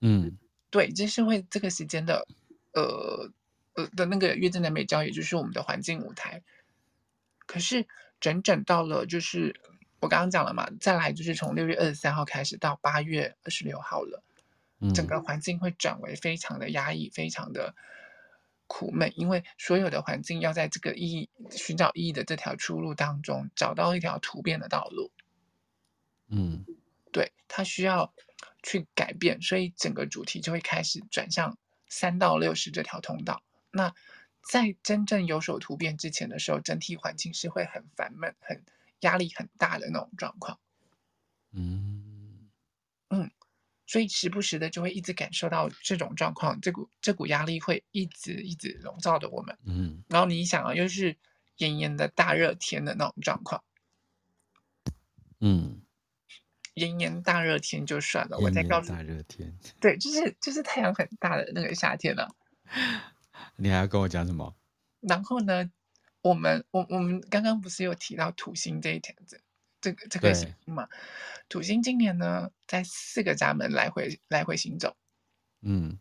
[0.00, 0.38] 嗯，
[0.70, 2.26] 对，这是会这个时间的，
[2.72, 3.30] 呃。
[3.78, 6.42] 呃的那个月正南北交，也就是我们的环境舞台。
[7.44, 7.86] 可是
[8.20, 9.60] 整整到了，就是
[10.00, 14.22] 我刚刚讲了嘛，再来就是从六月二十三号开始到八月二十六号了，
[14.94, 17.74] 整个环境会转为非常的压抑，非常的
[18.66, 25.10] 苦闷，因为所有的环境要在这个意义寻找意义的这条出路当中，找到一条突变的道路。
[26.28, 26.64] 嗯，
[27.12, 28.12] 对，它需要
[28.62, 31.56] 去改变，所以整个主题就会开始转向
[31.88, 33.42] 三到六十这条通道。
[33.70, 33.94] 那
[34.42, 38.64] 在真正有所突变之前的时候，整体环境是会很烦闷、很
[39.00, 40.58] 压力很大的那种状况。
[41.52, 42.50] 嗯
[43.08, 43.30] 嗯，
[43.86, 49.56] 所以时不时的就会一直感受到这种状况，这股这股压力会一直一直笼罩着我们。
[49.64, 51.16] 嗯，然后你想啊，又是
[51.58, 53.62] 炎炎的大热天的那种状况。
[55.40, 55.82] 嗯，
[56.74, 62.34] 炎炎大热天就算了，我再告诉你，大热天，对，就是就是太阳很大的那个夏天了。
[63.56, 64.56] 你还要跟我讲什么？
[65.00, 65.70] 然后呢，
[66.22, 69.38] 我们我我们刚刚不是有提到土星这一条这
[69.86, 70.88] 这个这个行星嘛？
[71.48, 74.96] 土星今年呢，在四个闸门来回来回行走。
[75.60, 76.00] 嗯，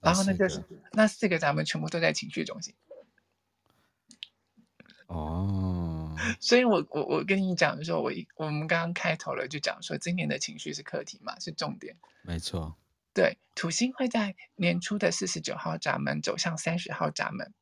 [0.00, 2.74] 然后呢，就是那四个闸门全部都在情绪中心。
[5.08, 11.96] 哦，所以我我我跟你讲的时候，我我们刚刚开头了就讲说，今年的情绪是课题嘛，是重点。
[12.22, 12.76] 没错。
[13.14, 17.52] 对，土星会在年初的四十九号闸门走向三十号闸门，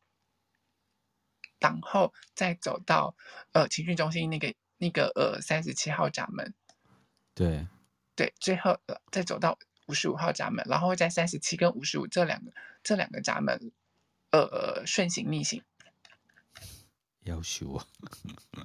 [1.60, 3.16] 然后再走到
[3.52, 6.52] 呃情绪中心那个那个呃三十七号闸门。
[7.34, 7.68] 对
[8.16, 12.50] 对，最后呃再走到五十五号闸门，然后会在三十七跟五十五这两个
[12.82, 13.70] 这两个闸门
[14.32, 15.62] 呃顺行逆行。
[17.20, 17.86] 要求啊。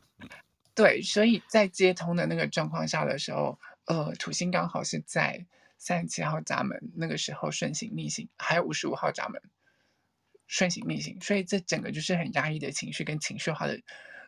[0.73, 5.45] 对，所以在接通的那个状况下的时候，呃，土星刚好是在。
[5.78, 9.39] 三十七号闸门那个时候顺行逆行，还有五十五号闸门
[10.47, 13.80] 顺行逆行，所以这整个就是很压抑的情绪跟情绪化的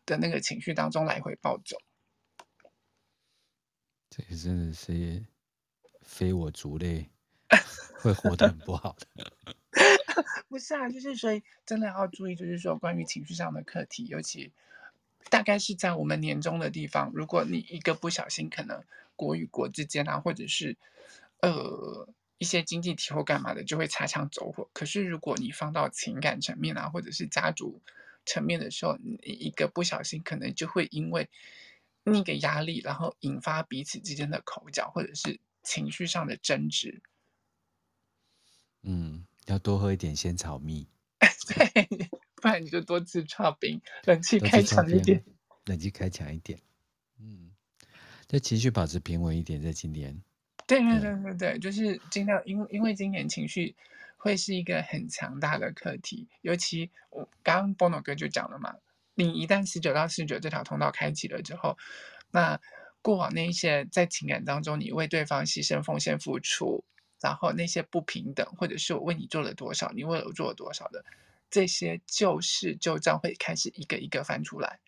[0.08, 1.78] 的那个情绪当中来回暴走。
[4.10, 5.24] 这个真的是
[6.02, 7.12] 非我族类，
[8.02, 9.34] 会活得很不好的。
[10.50, 14.52] 不是啊，就是所以真的要注意，就是说关于情绪上的课题，尤其
[15.30, 18.84] 大概是在我们年终的地方，如果你一个不小心，可能
[19.15, 20.76] 国与国之间啊，或者是。
[21.39, 24.67] 呃，一些经济体或干嘛的就会擦枪走火。
[24.74, 27.80] 可是如果你放到情感层面啊，或者是家族
[28.28, 31.28] 层面的时候，你一个不小心，可能就会因为
[32.04, 37.02] 那个压力，然后引发彼此之间的口角，或者是情绪上的争执。
[38.84, 40.88] 嗯，要多喝一点仙草蜜。
[41.48, 41.88] 对，
[42.36, 45.24] 不然你就多吃剉冰，冷气开强一点。
[45.66, 46.60] 冷气开强一点。
[47.20, 47.52] 嗯，
[48.28, 50.22] 这情绪保持平稳一点，在今年。
[50.68, 53.76] 对对对对对，就是尽量，因为因为今年情绪
[54.17, 58.75] 会是一个很强大的课题，尤其我刚刚 Bono 哥就讲了嘛，
[59.13, 61.77] 你一旦十九到四十九这条通道开启了之后，
[62.32, 62.60] 那
[63.01, 66.84] 过往那一些在情感当中你为对方牺牲、奉献、付出，
[67.21, 71.06] 然后那些不平等，或者是我为你做了多少，你为我做了多少的
[71.49, 74.80] 这些旧事旧账会开始一个一个翻出来。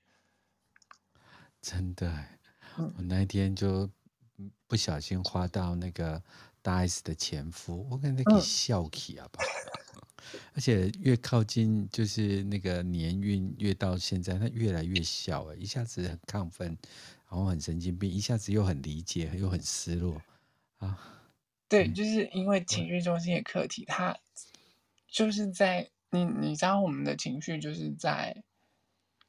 [1.62, 2.26] 真的，
[2.76, 3.90] 我那一天就。
[4.68, 6.24] 不小心花到那个
[6.62, 9.44] 大 S 的前夫，我感觉可以笑起啊吧。
[10.54, 16.68] 而且越靠近就是那个年运越到现在，他越来越笑哎，一下子很亢奋，
[17.30, 20.22] 然后很神经病，一下子又很理解，又很失落
[20.78, 20.98] 啊。
[21.68, 24.18] 对，就是因为情绪中心的课题，它
[25.08, 28.44] 就是在你你知道我们的情绪就是在。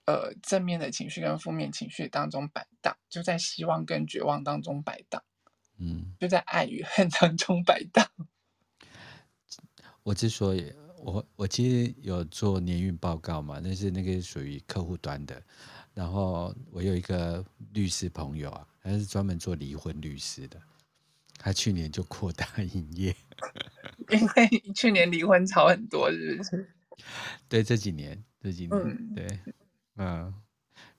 [0.07, 5.23] 呃，正面的情绪跟负面情绪当中摆荡，就在希望跟绝望当中摆荡，
[5.81, 8.07] 嗯，就在爱与恨当中摆荡。
[10.03, 15.43] 我之所以，我我其实有做年运报告嘛，那是那个属于客户端的。
[15.93, 20.61] 然后我有一个律师朋友啊，他是专门做离婚律师的，
[21.37, 23.15] 他去年就扩大营业，
[24.09, 26.71] 因为去年离婚潮很多，是不是？
[27.49, 29.41] 对，这几年，这几年，嗯、对。
[29.97, 30.33] 嗯，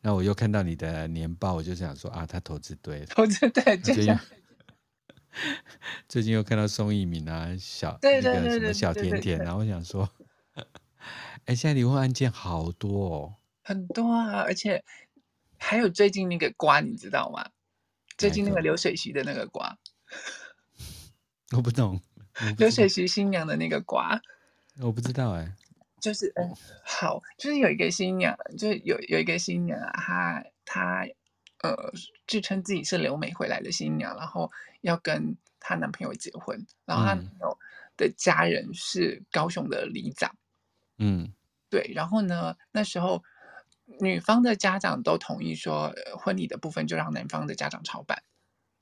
[0.02, 4.16] 那我又看到你的年报，我就想说啊，他投资对了，投资对，最近
[6.08, 10.10] 最近又看到宋一鸣啊，小那个什么小甜甜，然后我想说，
[11.46, 14.84] 哎，现在离婚案件好多哦，很多啊，而且
[15.58, 17.50] 还有最近那个瓜，你知道吗？
[18.18, 19.78] 最近那个流水席的那个瓜，
[21.56, 22.02] 我不懂，
[22.58, 24.22] 流水席新娘的那个瓜，
[24.80, 25.56] 我不知道哎。
[26.02, 26.52] 就是嗯，
[26.84, 31.08] 好，就是有一个新娘，就是有有一个新娘啊，她她
[31.62, 31.94] 呃
[32.26, 34.52] 自称自己是留美回来的新娘，然后
[34.82, 37.58] 要跟她男朋友结婚，然后她男朋友
[37.98, 40.36] 的家人是高雄的里长，
[40.98, 41.34] 嗯，
[41.70, 43.24] 对，然后呢，那时候
[44.00, 48.22] 女方的家长都同意说，婚礼的部分就让男方的家长操办，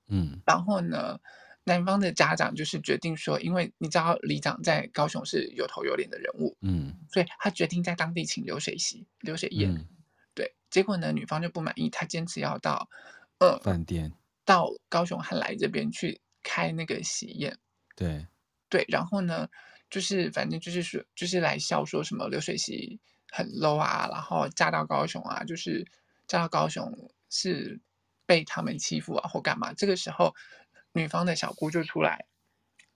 [0.07, 1.19] 嗯，然后呢。
[1.65, 9.71] 男方的家长就是决定说，因为你知道里长在高雄是有头有脸的人物，嗯，所以他决定在当地请流水席、流水宴。
[9.71, 9.85] 嗯、
[10.33, 12.89] 对，结果呢，女方就不满意，她坚持要到
[13.37, 14.11] 呃饭店，
[14.49, 17.55] 到高雄汉来这边去开那个喜宴。
[17.95, 18.25] 对，
[18.67, 19.47] 对，然后呢，
[19.91, 22.99] 就是反正就是说，就是来笑说什么流水席
[23.31, 25.85] 很 low 啊，然后嫁到高雄啊，就是
[26.25, 27.79] 嫁到高雄是
[28.25, 29.71] 被他们欺负啊或干嘛。
[29.73, 30.33] 这个时候，
[30.93, 32.25] 女方的小姑就出来，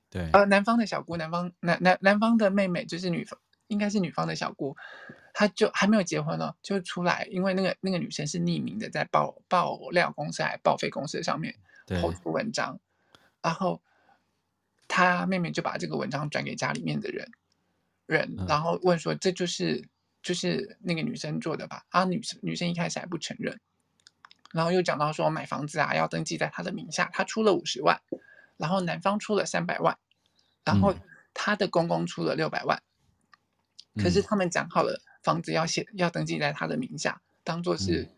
[0.10, 4.76] 对，呃，男方的小姑，男方男男男方的妹妹就是女方，应该是女方的小姑，
[5.34, 11.56] 她就还没有结婚呢，就出来，因为那个那个女生是匿名的，在爆爆料公司还报废公司上面
[12.02, 12.80] 投出文章，
[13.42, 13.82] 然后。
[14.86, 17.32] 她妹妹就把这个文章转给家里面的人，
[18.06, 19.90] 人，然后问说：“这就是
[20.22, 23.60] 就是那个女生做的吧？”啊，女生女生一开始还不承认，
[24.52, 28.02] 然后又讲到说买房子啊要登记在她的名下，她出了五十万，
[28.58, 29.98] 然后男方出了三百万，
[30.64, 30.94] 然后
[31.34, 32.84] 她的公公出了六百万，
[33.96, 38.10] 可是他们讲好了房子要写要登记在他的名下，当做是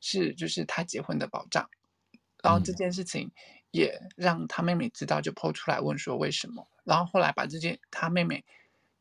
[0.00, 1.68] 是就是他结婚的保障，
[2.42, 3.30] 然后这件事情。
[3.72, 8.42] 也让他妹妹知道，就 po 出来问说为什么，然后后来把这件他妹妹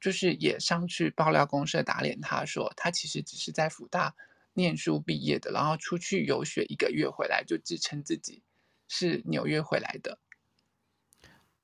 [0.01, 4.13] 就是也上去爆料公社打脸他说，他其实只是在福大
[4.51, 8.41] 念书毕业的，然后出去游学一个月回来就自称自己
[8.89, 10.19] 是纽约回来的。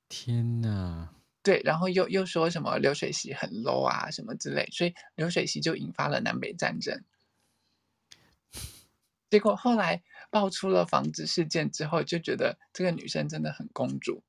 [0.08, 1.14] 天哪！
[1.44, 7.04] 对，然后又又说什么流水席很 low 啊什么之类，所以流水席就引发了南北战争。
[9.30, 14.22] 结果后来爆出了房子事件之后，就觉得这个女生真的很公主，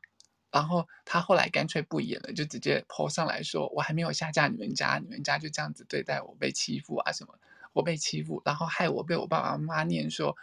[0.51, 7.37] 然后她后来干脆不演了，就直接 po 上来说：“我还没有下嫁你们家，你们家就这样子对待我，被欺负啊什么，
[7.73, 10.37] 我被欺负，然后害我被我爸爸妈妈念说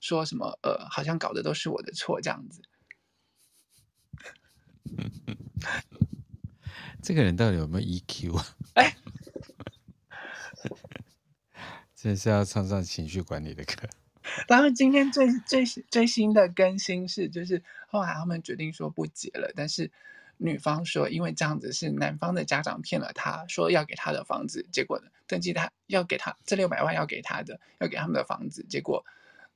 [0.00, 2.62] 说什么呃，好像搞的都是我的错这样子。”
[7.02, 8.46] 这个人到底有没有 EQ 啊？
[8.74, 8.96] 哎。
[11.94, 13.88] 这是要上上情绪管理的课。
[14.46, 19.90] 然后今天最最最新的更新是，就是后来他们决定说不结了，但是
[20.36, 29.04] 女方说，因为这样子是男方的家长骗了她，说要给她的房子，结果呢，登记他要给他这六百万要给他的，要给他们的房子，结果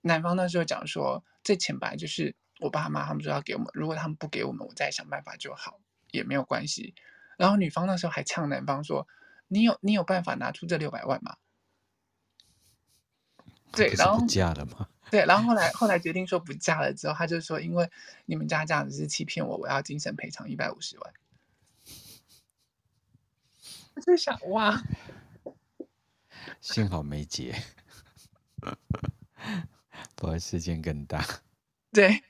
[0.01, 5.79] 男方那时候讲说，这钱本来就是我爸妈他们说要给我们，如果他们不给我们，我再想办法就好，
[6.11, 6.95] 也没有关系。
[7.43, 9.09] 然后女方那时候还呛男方说，
[9.49, 11.39] 你有你有办法拿出这六百万吗？
[13.73, 14.87] 对，然后不嫁了吗？
[15.11, 17.91] 对，然后后来后来决定说不嫁了之后，他就说，因为
[18.27, 21.15] 你们家这样子是欺骗我，我要精神赔偿一百五十万。
[23.95, 24.81] 我就想，哇，
[26.61, 27.61] 幸好没结，
[30.15, 31.27] 不然事件更大。
[31.91, 32.23] 对，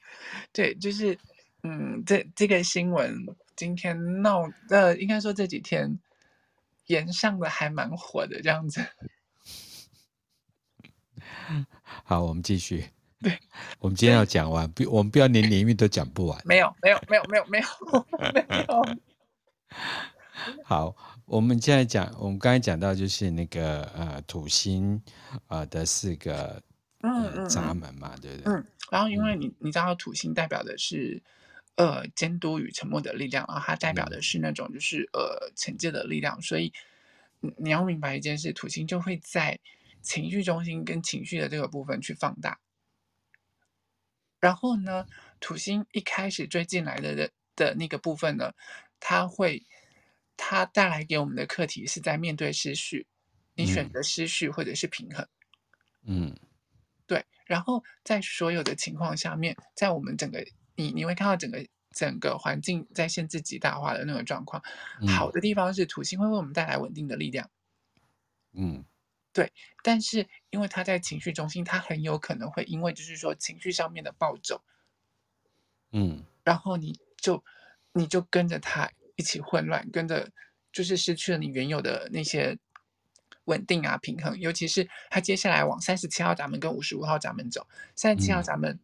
[0.53, 1.19] 对，就是，
[1.65, 3.27] 嗯，这这个新闻
[3.57, 5.99] 今天闹，呃，应该说这几天
[6.87, 8.85] 炎上的还蛮火的，这样子。
[12.05, 12.87] 好，我们继续。
[13.23, 13.39] 对，
[13.79, 16.41] 我们今天要讲完，不，我们不要连年运都讲不完。
[16.45, 17.67] 没有，没有，没有，没有，没有，
[18.49, 18.83] 没有。
[20.65, 25.01] 好，我们现在讲，我们刚才讲到就是那个呃土星
[25.47, 26.61] 呃的四个
[27.03, 28.53] 呃嗯闸门嘛，对不对？
[28.53, 28.67] 嗯。
[28.91, 31.23] 然后，因为你你知道土星代表的是
[31.77, 36.73] 呃监督与沉默的力量，然后它代表的是那种就是呃惩戒的力量，所以
[37.59, 39.61] 你要明白一件事，土星就会在。
[40.05, 42.59] 情绪中心跟情绪的这个部分去放大，
[44.41, 45.07] 然后呢，
[45.39, 48.53] 土星一开始追进来的的的那个部分呢，
[48.99, 49.65] 它会，
[50.37, 53.07] 它带来给我们的课题是在面对失序，
[53.55, 55.25] 你选择失序或者是平衡，
[56.05, 56.37] 嗯，
[57.07, 60.45] 对，然后在所有的情况下面，在我们整个
[60.83, 64.63] 你你会看到整个整个环境在限制极大化的那个状况，
[65.07, 67.51] 好的地方是土星会为我们带来稳定的力量，
[68.53, 68.85] 嗯。
[69.35, 69.51] 对，
[69.83, 74.61] 但是因为他在情绪中心，他很有可能会因为就是说情绪上面的暴走，
[75.91, 77.43] 嗯，然后你就
[77.95, 80.31] 你就跟着他一起混乱，跟着
[80.71, 82.59] 就是失去了你原有的那些
[83.45, 87.67] 稳定啊平衡，尤其是他接下来往三十七号闸门跟五十五号闸门走，
[87.97, 88.79] 三十七号闸门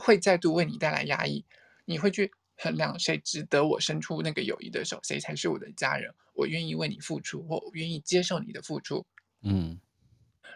[0.00, 1.44] 会再度为你带来压抑，
[1.84, 9.06] 你会去衡量谁值得我伸出那个友谊的手，谁才是我的家人，我愿意为你付出，或我愿意接受你的付出。
[9.42, 9.78] 嗯，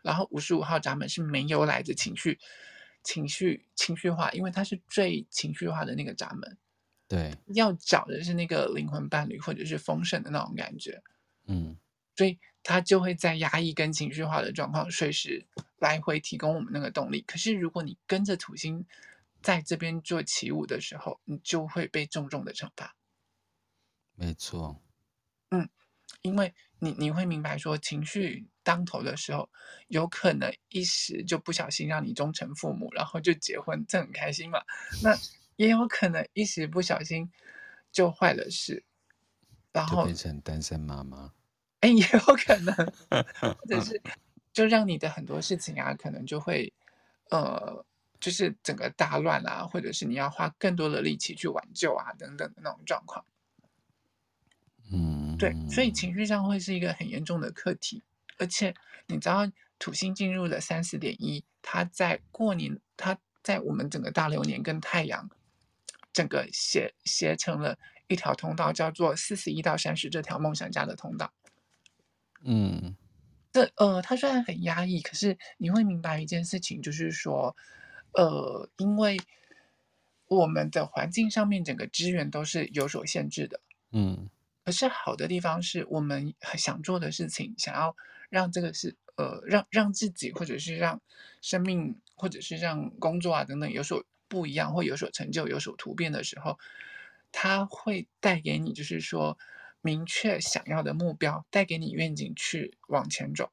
[0.02, 2.38] 然后五十五号闸门是没有来自情绪，
[3.02, 6.58] 情绪情绪化，因为它是最情绪化的那个闸门。
[7.06, 11.02] 对，要找的是那个灵魂伴侣或者是丰盛的那种感觉。
[11.46, 11.76] 嗯，
[12.16, 15.44] 所以他就会在压抑跟情绪化的状况，随时
[15.78, 17.22] 来回提供我们那个动力。
[17.26, 18.84] 可是如果你跟着土星
[19.44, 22.96] 在这边做起舞的时候，你就会被重重的惩罚。
[24.16, 24.82] 没错。
[25.50, 25.68] 嗯，
[26.22, 28.48] 因为你你会明白说情绪。
[28.66, 29.50] 当头的时候，
[29.88, 34.58] 有可能一时就不小心让你忠诚父母，然后就结婚，这很开心嘛。
[35.02, 35.14] 那
[35.56, 37.30] 也有可能一时不小心
[37.92, 38.82] 就坏了事。
[39.70, 41.34] 然后变成单身妈妈，
[41.80, 42.74] 哎，也有可能，
[43.60, 44.00] 或者是
[44.50, 46.72] 就让你的很多事情啊，可能就会
[47.28, 47.84] 呃，
[48.20, 53.24] 就是整个大乱啊，或者是你要花更多的力气去挽救啊，等等的那种状况。
[54.92, 58.02] 嗯，对，所以情绪上会是一个很严重的课题，
[58.38, 58.74] 而且
[59.06, 65.28] 你知道土星进入了三四点一，它在过年，它在我们整个大流年跟太阳
[66.12, 71.32] 整个写写成了一条通道，叫做四十一到三十这条梦想家的通道。
[72.42, 72.94] 嗯，
[73.52, 77.56] 这呃，它虽然很压抑，可是你会明白一件事情，就是说，
[78.14, 79.16] 呃，因为
[80.28, 83.60] 我们的环境上面整个资源都是有所限制的，
[83.92, 84.28] 嗯。
[84.64, 87.94] 可是好的地方是我们很想做的事情，想要
[88.30, 91.00] 让这个是呃让让自己或者是让
[91.42, 96.58] 生命或者是让工作啊等等有所不一样或有所成就有所突变的时候，
[97.30, 99.38] 它会带给你就是说
[99.82, 103.50] 明确想要的目标，带给你愿景去往前走。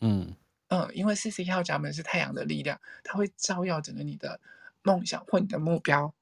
[0.00, 0.34] 嗯
[0.70, 4.40] 嗯，因为四十一号闸门是太阳的力量，它会照耀整个你的
[4.82, 6.14] 梦想或你的目标。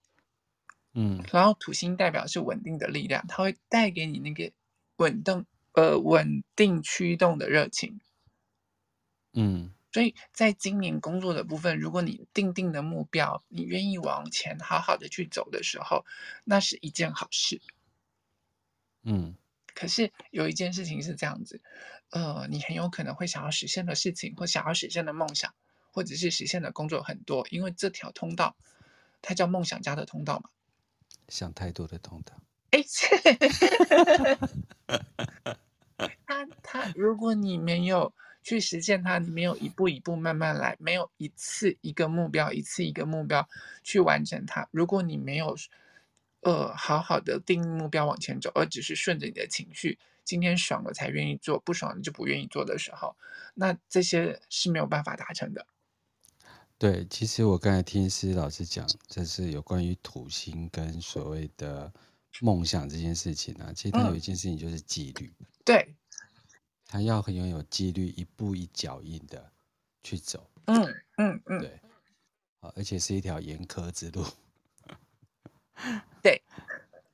[0.95, 4.51] 嗯，然后土星代表是稳定的力量，它会带给你那个
[4.97, 8.01] 稳定呃稳定驱动的热情。
[9.35, 16.07] 嗯，所以在今年工作的部分，如果你定定的目标，你愿意往前好好的去走的时候，
[16.45, 17.61] 那是一件好事。
[19.03, 19.37] 嗯，
[19.79, 21.61] 可是有一件事情是这样子，
[22.11, 25.55] 呃，你很有可能会想要实现的事情，或想要实现的梦想，
[25.93, 28.57] 或者是实现的工作很多，因为这条通道
[29.23, 30.51] 它叫梦想家的通道嘛。
[31.29, 32.83] 想太多的通道，哎，
[36.27, 38.13] 他他，如果你没有
[38.43, 43.49] 去实现它，你没有一步一步慢慢来，没有一次一个目标，一次一个目标
[43.85, 45.57] 去完成它，如果你没有
[46.41, 53.17] 呃好好的定目标往前走，而只是顺着你的情绪，今天爽了才愿意做，不爽了就不愿意做的时候，
[53.55, 55.67] 那这些是没有办法达成的。
[56.79, 61.93] 对，其实我刚才听思老师讲，这是有关于土星跟所谓的
[62.41, 63.73] 梦想这件事情啊。
[63.75, 65.97] 其实它有一件事情就是纪律，嗯、对，
[66.87, 69.51] 他要很拥有纪律，一步一脚印的
[70.05, 70.49] 去走。
[70.67, 70.85] 嗯
[71.17, 71.81] 嗯嗯，对，
[72.61, 74.25] 而且是一条严苛之路。
[76.23, 76.43] 对，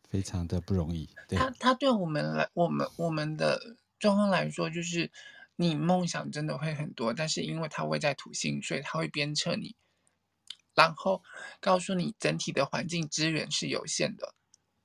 [0.09, 1.09] 非常的不容易。
[1.29, 5.11] 对，他他对我们来，我们我们的状况来说，就是。
[5.57, 9.77] 你梦想真的会很多，但是因为它位在土星，所以它会鞭策你，
[10.75, 11.23] 然后
[11.61, 14.35] 告诉你整体的环境资源是有限的。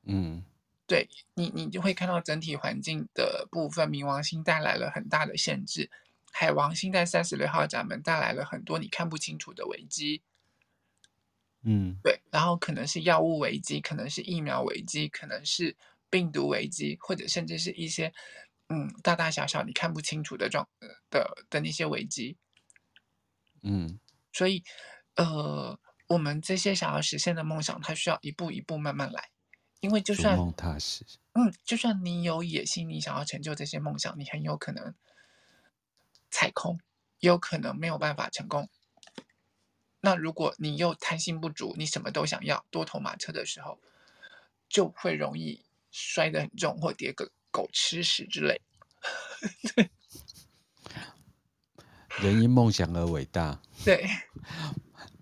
[0.04, 0.46] 嗯，
[0.86, 5.90] 对你，你就会看到整体环境的部分，冥王星带来了很大的限制，
[6.32, 10.22] 海王星在三十六号闸门带来了很多你看不清楚的危机。
[11.64, 15.76] 嗯，对，然后可能是药物危机，可能是疫苗危机，可能是
[16.10, 18.14] 病毒危机，或者甚至是一些。
[18.72, 20.70] 嗯，大大小小你看不清楚的状
[21.10, 22.38] 的的那些危机，
[23.64, 24.00] 嗯，
[24.32, 24.64] 所以
[25.16, 29.32] 呃，我们这些想要实现的梦想，它需要一步一步慢慢来，
[29.80, 31.04] 因为就算梦踏实，
[31.34, 34.94] 嗯，就算你有野心，你想要成就这些梦想，你很有可能
[36.30, 36.80] 踩空，
[37.22, 38.70] 有可能没有办法成功。
[40.02, 43.80] 那如果你又贪心不足，你什么都想要，多头马车的时候，
[44.68, 47.32] 就会容易摔得很重，或跌个。
[47.52, 48.62] 狗吃屎之类，
[49.76, 49.90] 对，
[52.22, 54.08] 人因梦想而伟大，对，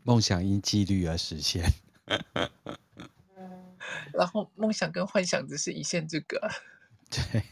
[0.03, 1.63] 梦想因纪律而实现，
[4.11, 6.37] 然后梦想跟幻想只是一线之隔，
[7.09, 7.43] 对，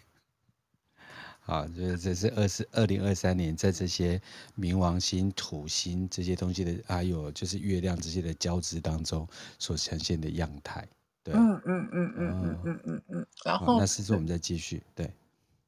[1.45, 4.19] 好，就是这是二四二零二三年在这些
[4.57, 9.27] 冥王星、土星这些东西的，还有就是月亮这些的交织当中
[9.59, 10.87] 所呈现的样态。
[11.23, 15.11] 对嗯嗯嗯嗯嗯嗯嗯嗯，然后那是我们再继续对，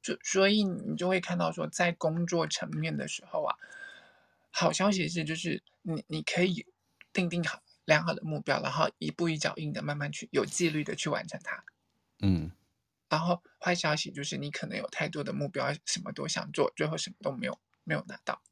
[0.02, 3.54] 就所以你就会看到说，在工作层面的时候啊，
[4.50, 6.66] 好消息是就是你你可以
[7.12, 11.64] 定定好良好的目标，然后一步一脚印的慢慢去有纪律的去完成它。
[12.20, 12.50] 嗯，
[13.08, 18.42] 然后坏消息就是你可能有太多的目标，什么都想做，最后什么都没有没有拿到。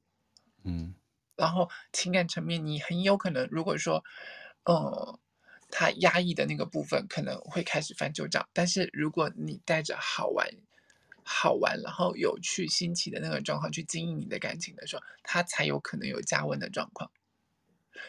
[0.65, 0.95] 嗯，
[1.37, 4.05] 然后情感层面，你很有可能如果说，
[4.65, 5.19] 呃。
[5.69, 10.49] 他压抑的那个部分可能会开始翻旧账，但是如果你带着好玩、
[11.25, 17.11] 好玩，然后有趣、新奇的那个状况去经营你的感情的时候，他才有可能有加温的状况。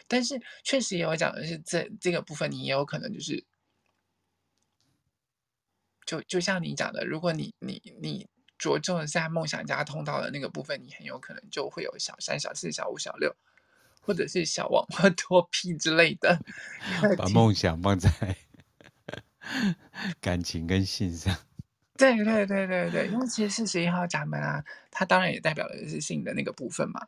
[0.06, 3.44] 但是确实也有讲的是，这这个部分你也有可能就是，
[6.08, 13.36] 就就像你讲的，如果你你你着重在梦想家通道的那个部分，你很有可能就会有小三、小四、小五、小六。
[14.00, 16.40] 或者是小王或脱皮之类的，
[17.18, 18.08] 把梦想放在
[20.18, 21.36] 感情跟性上。
[21.98, 27.06] 对对对对对，因为其实四十一号闸门啊，它当然也代表的是性的那个部分嘛。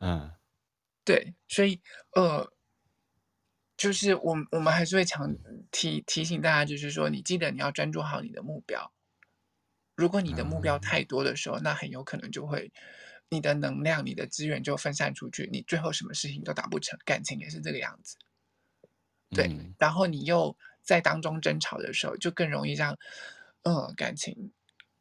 [0.00, 0.30] 嗯，
[1.06, 1.80] 对，所以
[2.14, 2.52] 呃，
[3.82, 5.34] 就是我我们还是会强
[5.72, 8.92] 提提醒大家，就是说，你记得你要专注好你的目标。
[9.96, 12.72] 如果你的目标太多的时候，嗯、那很有可能就会
[13.28, 16.96] 你的能量、你的资源就分散出去，你最后什么事情都达不成。
[17.04, 18.18] 感情也是这个样子。
[19.30, 22.96] 对，嗯、然后你又在当中争吵的时候，就更容易让。
[23.64, 24.52] 嗯，感情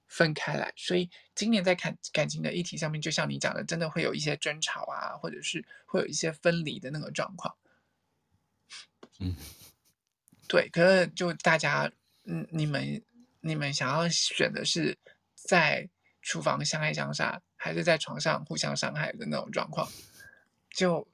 [0.07, 7.55] 分开来，所以今年在感感情的议题上面，就像你讲的，真的会有一些争吵啊，或者是会有一些分离的那个状况。
[9.21, 9.35] 嗯，
[10.47, 10.67] 对。
[10.69, 11.91] 可是就大家，
[12.25, 13.01] 嗯，你们
[13.41, 14.97] 你们想要选的是
[15.35, 15.89] 在
[16.21, 19.87] 厨房相爱相杀，还是在床上互相伤害的那种状况？
[20.69, 21.07] 就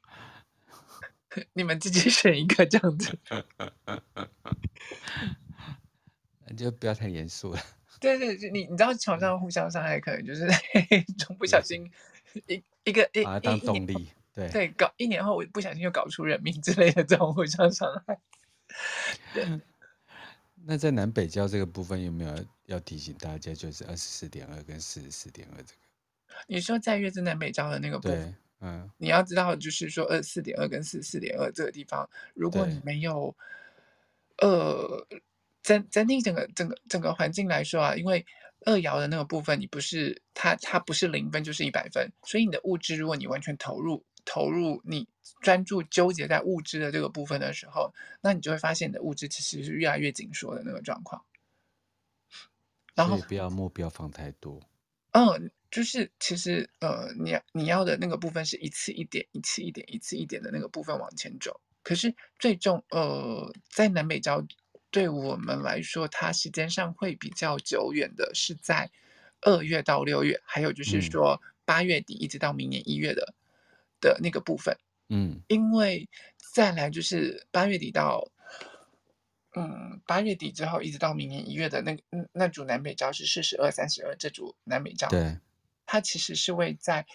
[1.53, 3.19] 你们自己 选一个这样子。
[6.55, 7.61] 就不要太严肃了。
[7.99, 10.47] 对对，你你知道床上互相伤害，可能就是
[11.19, 11.91] 从不小心
[12.47, 18.19] 一一个一把它当动力，对对，搞一年后我不小心又搞出人命之类的这种互相伤害。
[19.33, 19.61] 对。
[20.65, 26.35] 那在南北交这个部分有没有要提醒大家，就是二十四点二跟四十四点二这个？
[26.47, 33.35] 你说在月之南北交的那个部分，嗯，你要知道就是说二十四点二跟四十四点二这个地方，如果你没有
[34.37, 35.07] 呃。
[35.63, 38.25] 整整体整个整个整个环境来说啊，因为
[38.65, 45.07] 二爻的那个部分，你不是它它不是零分就是一百分，所以你的物质，如果你完全投入投入，你
[45.41, 51.23] 专注纠结在物质的这个部分的时候，那你就会发现你的物质其实是越来越紧缩的那个状况。
[52.93, 54.61] 然后不要目标放太多。
[55.11, 61.59] 嗯，就是其实呃，你你要的那个部分是一次一点，一次一点，一次一点的那个部分往前走。
[61.81, 64.45] 可是最终呃，在南北交。
[64.89, 68.89] 对我们来说，它时间上会比较久远的，是在
[69.41, 73.35] 二月到六月，还有就是说八月底一直到明年一月的、嗯、
[74.07, 74.77] 的那个部分。
[75.09, 76.07] 嗯，因为
[76.53, 78.27] 再来就是八月底到，
[79.55, 81.97] 嗯，八月底之后一直到明年一月的那
[82.31, 85.07] 那组南北交是四十二、三十二这组南北交。
[85.09, 85.37] 对，
[85.85, 87.05] 它其实是位在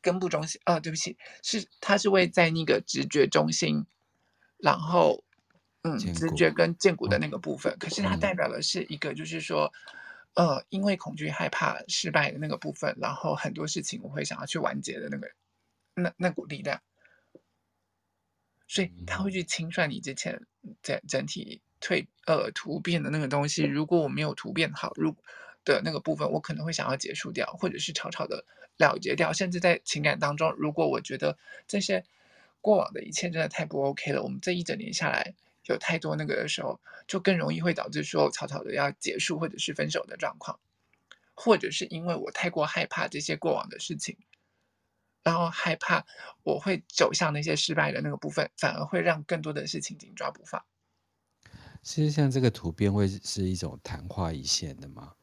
[0.00, 0.60] 根部中心。
[0.64, 3.84] 啊，对不起，是它是位在那个直觉中心，
[4.58, 5.24] 然后。
[5.82, 9.72] 嗯，直觉跟荐骨的那个部分，可是它代表的是一个，就是说，
[10.34, 15.26] 呃，因为恐惧、害怕失败的那个部分，然后很多事情我会想要去完结的那个，
[16.00, 16.82] 那那股力量，
[18.66, 20.46] 所以他会去清算你之前
[20.82, 23.64] 整整体蜕呃突变的那个东西。
[23.64, 25.14] 如果我没有突变好，如
[25.64, 28.44] 的那个部分，我可能会想要结束掉，或者是草草的
[28.76, 29.32] 了结掉。
[29.32, 32.04] 甚至在情感当中，如果我觉得这些
[32.60, 35.34] 过往的一切真的太不 OK 了，我们这一整年下来。
[35.66, 40.58] 有太多那个的时候，就更容易会导致说草草的要结束或者是分手的状况，
[41.34, 44.16] 或者是因为我太过害怕这些过往的事情，
[45.22, 46.04] 然后害怕
[46.42, 50.64] 我会走向那些失败的那个部分，反而会让更多的事情紧抓不放。
[51.82, 55.14] 其实像这个突变会是一种昙花一现的吗？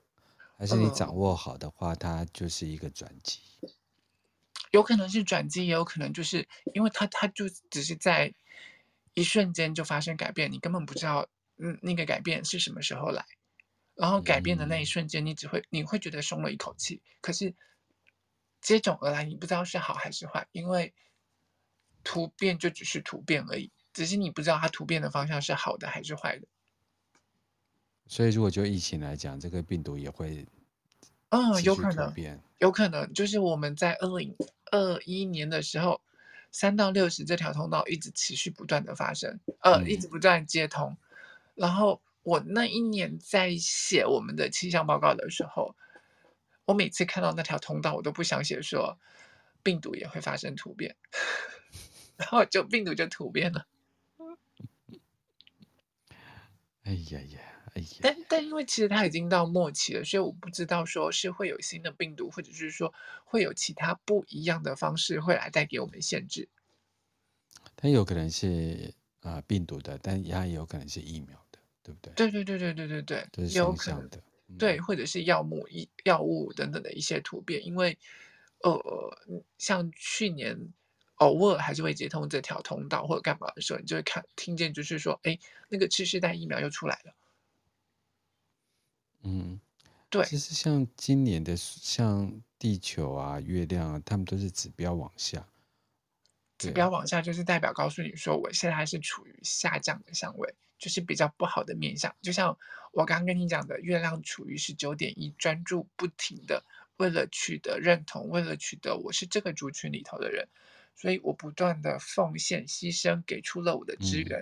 [0.58, 3.40] 还是你掌握好的话，它就是一个转机？
[3.62, 3.70] 嗯，
[4.72, 8.34] 有可能是转机，也有可能就是因为它它就只是在。
[9.14, 11.28] 一瞬间就发生改变，你根本不知道，
[11.58, 13.26] 嗯，那个改变是什么时候来，
[13.96, 17.56] 然后改变的那一瞬间，你只会你会觉得松了一口气，可是
[18.68, 20.94] 接踵而来，你不知道是好还是坏，因为
[22.04, 26.46] 突变就只是突变而已，只是你不知道它突变的方向是好的还是坏的。
[28.08, 30.46] 所以，如果就疫情来讲，这个病毒也会，
[31.30, 32.14] 嗯，有可能，
[32.58, 34.36] 有可能，就是我们在二零
[34.72, 36.02] 二一年的时候。
[36.50, 40.98] 三到六十这条通道一直持续不断的发生，呃，一直不断接通。
[41.56, 45.76] 然后我那一年在写我们的气象报告的时候，
[46.68, 49.00] 我每次看到那条通道，我都不想写说
[49.64, 50.96] 病毒也会发生突变，
[52.18, 53.66] 然后就病毒就突变了。
[56.84, 57.40] 哎呀呀！
[57.74, 62.94] 哎呀但但因为其实它已经到末期了，所以我不知道说是会有新的病毒，或者是说
[63.24, 66.50] 会有其他不一样的方式会来带给我们限制。
[67.76, 72.14] 它有可能是啊、呃、病毒的，但它也有可能是疫苗的，对不对？
[72.14, 74.22] 对对对对对对对，都是双向的。
[74.58, 77.98] 对，或者是药物、药药物等等的一些突变，因为
[78.64, 78.80] 呃，
[79.58, 80.74] 像去年
[81.16, 85.38] 偶尔还是会接通这条通道或者干嘛的时候，你就会看听见就是说，哎，
[85.70, 87.14] 那个次世代疫苗又出来了。
[89.24, 89.60] 嗯，
[90.10, 95.46] 对，其实像今年的，像地球啊、月亮啊，他们都是指标往下。
[96.58, 102.16] 指标往下就是代表告诉你说，我现在还是处于下降的相位，就是比较不好的面相。
[102.22, 102.58] 就像
[102.92, 106.64] 我刚刚跟你讲的，月亮处于十九点一，专注不停的
[106.98, 110.48] 为了取得认同，为了取得我是这个族群里头的人，
[110.96, 114.42] 所以我不断的奉献、牺牲，给出了我的资源。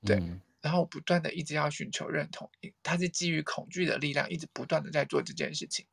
[0.00, 0.16] 嗯、对。
[0.16, 2.50] 嗯然后不断的一直要寻求认同，
[2.82, 5.84] 他是基于恐惧的力量，一直不断的在做这件事情。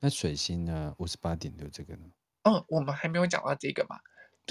[0.00, 0.94] 那水星呢？
[0.98, 2.10] 五十八点六这个呢？
[2.42, 3.98] 嗯，我们还没有讲到这个嘛？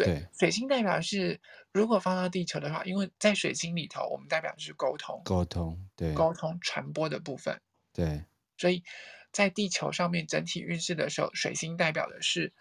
[0.06, 1.42] 对，水星代表是
[1.72, 7.62] 如果放到地球的话，因为在水星里头，我们代表的是沟通，沟通，对，沟通传播的部分，
[7.94, 8.26] 对。
[8.58, 8.84] 所以
[9.32, 12.54] 在地球上面整体运势的时候，水星代表的是。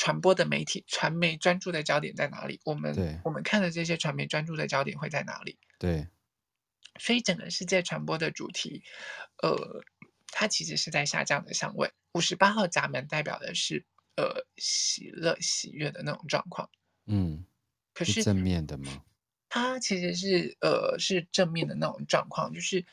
[0.00, 2.60] 传播的媒体传媒专注的焦点在哪里？
[2.64, 5.58] 我们我们看的这些传媒专注的焦点会在哪里？
[5.76, 6.06] 对，
[7.00, 8.84] 所以整个世界传播的主题，
[9.42, 9.82] 呃，
[10.28, 11.90] 它其实是在下降的相位。
[12.12, 13.84] 五十八号闸门代表的是
[14.18, 16.68] 呃喜乐喜悦的那种状况。
[17.06, 17.46] 嗯，
[17.94, 19.04] 可是，正面的吗？
[19.48, 22.84] 它其实是呃是正面的那种状况，就是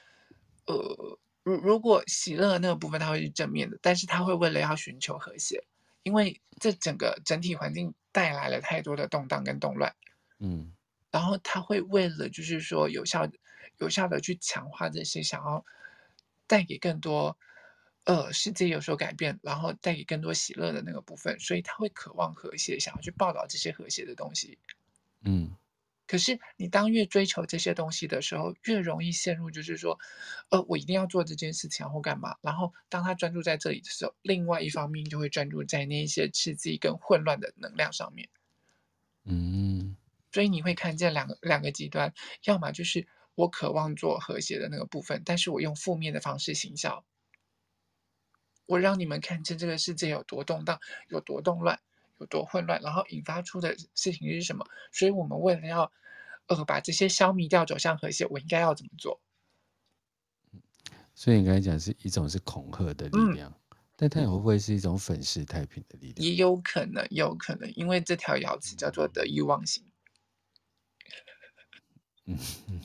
[0.68, 5.66] 呃如如果喜乐的那个部分它会是正面的，但是它会为了要寻求和谐。
[6.04, 9.96] 因为这整个整体环境带来了太多的动荡跟动乱，
[10.38, 10.72] 嗯，
[11.10, 13.28] 然后他会为了就是说有效
[13.80, 15.66] 有效的去强化这些，想要
[16.46, 17.36] 带给更多
[18.06, 24.58] 呃世界有所改变，然后带给更多喜乐的那个部分，所以他会渴望和谐，想要去报道这些和谐的东西，
[25.24, 25.56] 嗯。
[26.08, 29.98] 可是，你当越追求这些东西的时候，越容易陷入，就是说，
[30.50, 32.36] 呃，我一定要做这件事情或干嘛。
[32.42, 38.30] 然后，当他专注在这里的时候，另外一方面就会专注在那一些刺激跟混乱的能量上面。
[39.24, 39.98] 嗯，
[40.32, 47.04] 所以你会看见两个两个极端，要么就是我渴望做和谐的那个部分，但是我用负面的方式行销，
[48.66, 51.80] 我让你们看见这个世界有多动荡，有多动乱。
[52.18, 54.66] 有多混乱，然后引发出的事情是什么？
[54.94, 55.92] 所以我们为了要，
[56.48, 59.20] 呃，把这些消弭掉，走向和谐，我应该要怎么做？
[61.14, 66.26] 所以你刚才讲是一种是恐吓的力量，嗯、但它也会不会是一种粉饰太平的力量？
[66.26, 69.84] 也有可能，有可能，因为这条爻辞叫做得意忘形。
[72.24, 72.40] 嗯
[72.70, 72.80] 嗯，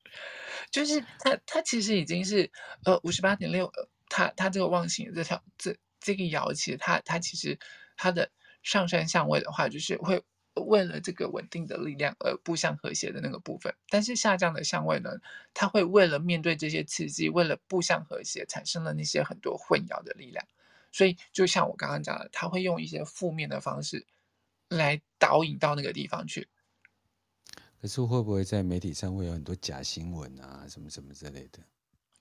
[0.72, 2.50] 就是它，它其实已经是
[2.86, 3.70] 呃五十八点六，
[4.12, 7.58] 它它这个旺星这条这这个爻，其实它它其实
[7.96, 8.30] 它的。
[8.64, 10.22] 上升相位的话，就是会
[10.54, 13.74] 为了这个稳定的力量而步向和谐的那个部分。
[13.88, 15.10] 但是下降的相位呢，
[15.52, 20.46] 它会为了面对这些刺激，为了步向和谐，产生了那些很多混淆的力量。
[20.92, 24.06] 所以就像我刚刚讲的，他会用一些负面的方式
[24.68, 26.46] 来导引到那个地方去。
[27.80, 31.58] 可是会不会在媒体上会有很多假新闻啊，什么什么之类的？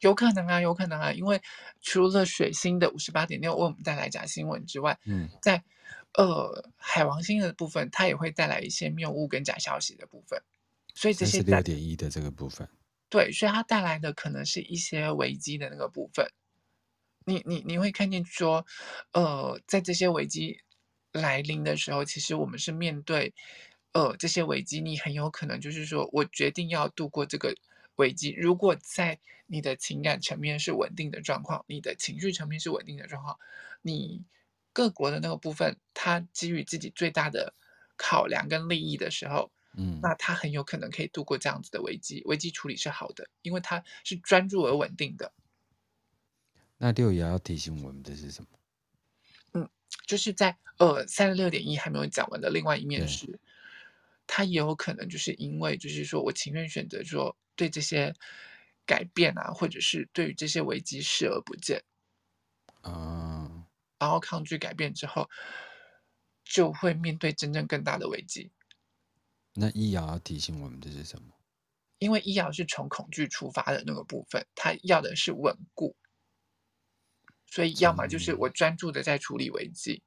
[0.01, 1.41] 有可能啊，有可能啊，因为
[1.81, 5.63] 除了水星的五十八点六为我们带来假新闻之外，嗯，在
[6.13, 10.41] 呃，海王星的部分，它也会带来一些谬误跟假消息的部分，
[10.93, 12.67] 所以这些六点一的这个部分，
[13.09, 16.27] 对，所以它带来的可能是一些危机的那个部分。
[17.23, 18.65] 你你你会看见说，
[19.13, 20.59] 呃，在这些危机
[21.13, 23.33] 来临的时候，其实我们是面对
[23.93, 27.55] 呃这些危机，你很有可能就是说我决定要度过这个
[28.01, 28.33] 危机。
[28.35, 33.37] 如果在你的情感层面是稳定的状况，你的情绪层面是稳定的状况，
[33.81, 34.23] 你。
[34.73, 37.53] 各国的那个部分，他基于自己最大的
[37.97, 42.21] 考量跟利益的时候，嗯，那他很有可能可以度过这样子的危机。
[42.23, 45.33] 危机处理是好的，因为他是专注而稳定的。
[46.77, 48.47] 那六爻要提醒我们的是什么？
[49.55, 49.69] 嗯，
[50.07, 53.41] 就是在呃三十六点一还没有讲完的另外一面是，
[54.25, 58.11] 他也有可能就是因为就是说我情愿选择说对这些
[58.87, 61.83] 改变啊，或者是对于这些危机视而不见
[62.81, 63.67] 啊。
[63.99, 65.29] 然后抗拒改变之后，
[66.43, 68.51] 就会面对真正更大的危机。
[69.53, 71.35] 那易遥要提醒我们的是什么？
[71.99, 75.95] 因为易遥是从恐惧出发的那个部分，它要的是稳固。
[77.45, 80.01] 所以，要么就是我专注的在处理危机，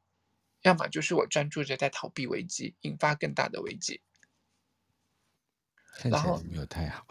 [0.63, 4.01] 要么就是我专注着在逃避危机，引发更大的危机。
[5.97, 7.07] 看起来没有太好。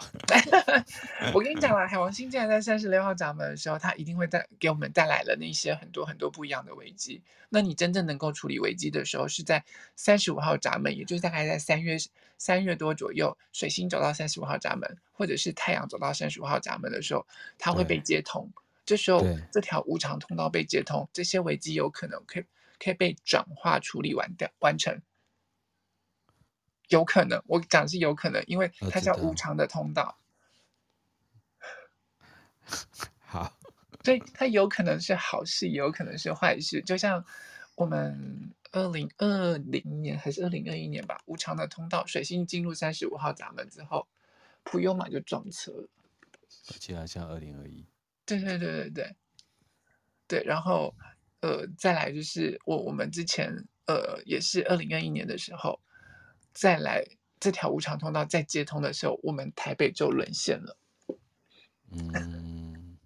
[1.34, 7.22] 我跟你讲了，海王星竟然在三十六号闸门的时候，它一定会带给我们带来了那些很多很多不一样的危机。
[7.50, 9.64] 那你真正能够处理危机的时候，是在
[9.96, 11.98] 三十五号闸门，也就是大概在三月
[12.38, 17.26] 三月多左右，水星走到三十五号闸门，或者是太阳走到三十五号闸门的时候，
[17.58, 18.52] 它会被接通。
[18.86, 19.20] 这时候，
[19.52, 22.44] 这条无常通道被接通，这些危机有可能可以
[22.84, 25.02] 可以被转化处理完掉完成。
[26.90, 30.18] 有可能，我讲是有可能，因为它叫无常的通道。
[33.20, 33.58] 好，
[34.04, 36.82] 所以它有可能是好事，也有可能是坏事。
[36.82, 37.26] 就像
[37.76, 44.08] 我们二零二零年还是二零二一年吧，无常的通道，水星进入三十五号闸门之后，
[44.64, 45.90] 普悠玛就撞车了。
[46.70, 47.86] 我记得好像二零二一。
[48.26, 49.16] 对对对对对，
[50.28, 50.96] 对，然后
[51.42, 55.82] 呃，再来就是我我们之前呃也是二零二一年的时候，
[56.54, 57.06] 再来
[57.40, 60.78] 这条无偿通道再接通的时候，我们台北就沦陷了。
[61.92, 62.98] 嗯，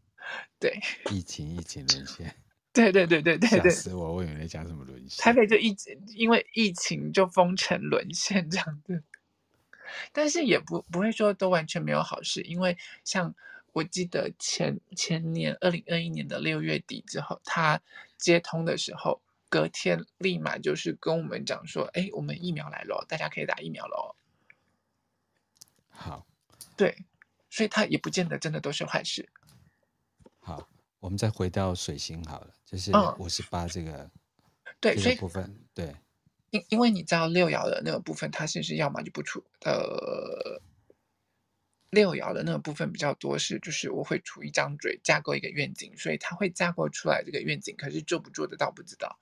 [0.60, 0.80] 对，
[1.12, 2.36] 疫情疫情沦陷。
[2.74, 4.14] 对对对对对对， 吓死我！
[4.14, 5.24] 我以为你讲什么沦陷。
[5.24, 9.02] 台北就一直因为疫情就封城沦陷这样子，
[10.14, 13.34] 但是也不不会说都完全没有好事，因为像
[13.74, 17.82] 我记得前前年二零二一年的六月底之后，他
[18.18, 19.20] 接通的时候，
[19.50, 24.16] 隔天立马就是跟我们讲说，哎，我们疫苗来了，大家可以打疫苗了。
[25.90, 26.28] 好，
[26.76, 27.06] 对，
[27.50, 29.30] 所以他也不见得真的都是坏事。
[30.40, 30.70] 好。
[31.00, 34.12] 我们再回到水星好了，就是五十八这个、嗯、
[34.82, 35.96] 对这个部分，对，
[36.50, 40.60] 因因为你知道六爻的那个部分，它其实要么就不出，呃，
[41.92, 49.20] 六爻的那个部分比较多是，就是我会出一张嘴，架构一个愿景，所以它会架构出来这个愿景，可是做不做得到不知道。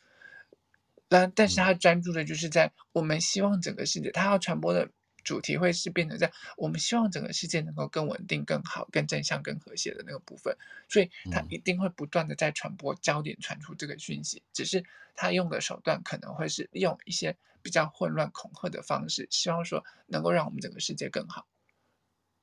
[1.08, 4.90] 但但是他专注的就是在我们希望整个世界，他要传播的。
[5.24, 10.56] 主题会是变成这样，我们希望整个世界能够更稳定、更好、更正向、更和谐的那个部分，
[10.88, 14.44] 所以他一定会不断的在传播焦点，传出这个讯息。
[14.54, 14.86] 只是
[15.16, 21.48] 他用的手段可能会是利用一些比较混乱、恐吓的方式，希望说能够让我们整个世界更好。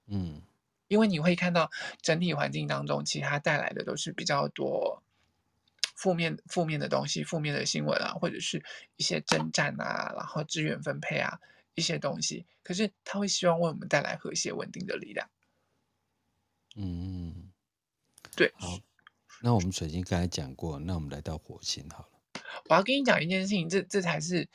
[0.09, 0.43] 嗯，
[0.89, 5.05] 因为你会看到整体环境当中，其他带来的都是比较多
[6.03, 8.63] 负面、负面的东西、负面的新闻啊，或者是
[8.97, 11.39] 一些征战啊，然后资源分配啊。
[11.75, 15.31] 一些东西，可是他会希望为我们带来和谐稳定的力量。
[16.77, 17.51] 嗯，
[18.37, 18.53] 对。
[18.59, 18.79] 好，
[19.41, 22.43] 那我们水晶刚才讲过，那我们来到火星好了。
[22.69, 24.47] 我要跟你讲一件事情，这这才是。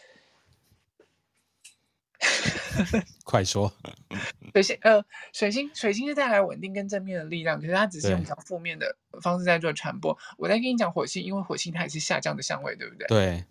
[3.23, 3.71] 快说。
[4.53, 5.03] 水星呃，
[5.33, 10.17] 水星水星是带来稳定跟正面的力量，可是它只是用比较负面的方式在做传播。
[10.37, 13.07] 我在跟你讲火星，因为火星它也是下降的相位，对不对？
[13.07, 13.45] 对。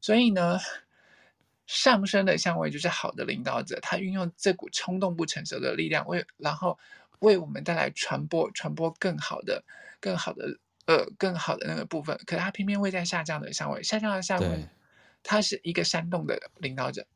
[0.00, 0.58] 所以呢。
[1.70, 6.78] 上升的相位就是好的领导者，他运用这股冲动不成熟的力量为，然后
[7.18, 9.62] 为我们带来传播，传播更好的、
[10.00, 12.18] 更好的呃、更好的那个部分。
[12.24, 14.66] 可是他偏偏会在下降的相位，下降的相位，
[15.22, 17.06] 他是一个煽动的领导者。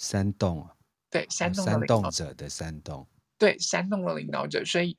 [0.00, 0.74] 煽动啊？
[1.10, 3.06] 对，煽动煽动者的煽动。
[3.36, 4.96] 对，煽动的领导者，所以。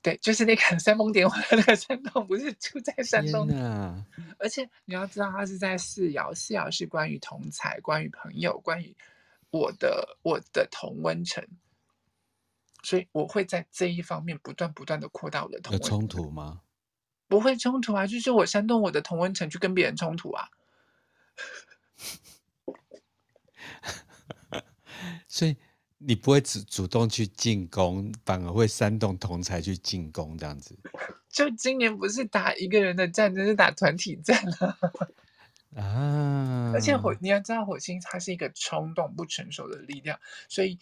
[0.00, 3.48] 对，就是那个煽风点火的那个煽动，不是住在山东。
[3.48, 4.06] 啊、
[4.38, 8.96] 而且你要知道，他是在四爻，四爻是关于同才、关于朋友、关于
[9.50, 11.44] 我的我的同温层，
[12.84, 15.72] 所以我会在这一方面不断不断的扩大我的同。
[15.72, 16.60] 有冲突吗？
[17.26, 20.48] 不会冲突啊，就是我煽动我的同温层去跟别人冲突啊。
[25.26, 25.56] 所以。
[26.00, 30.78] 你不会主主动去进攻，反而会煽动同才去进攻，这样子。
[31.28, 34.78] 就今年不是打一个人的战争，是打团体战啊！
[35.82, 36.70] 啊！
[36.72, 40.78] 而且火，你要知道，火星它是一个冲动不成熟的力量，所以，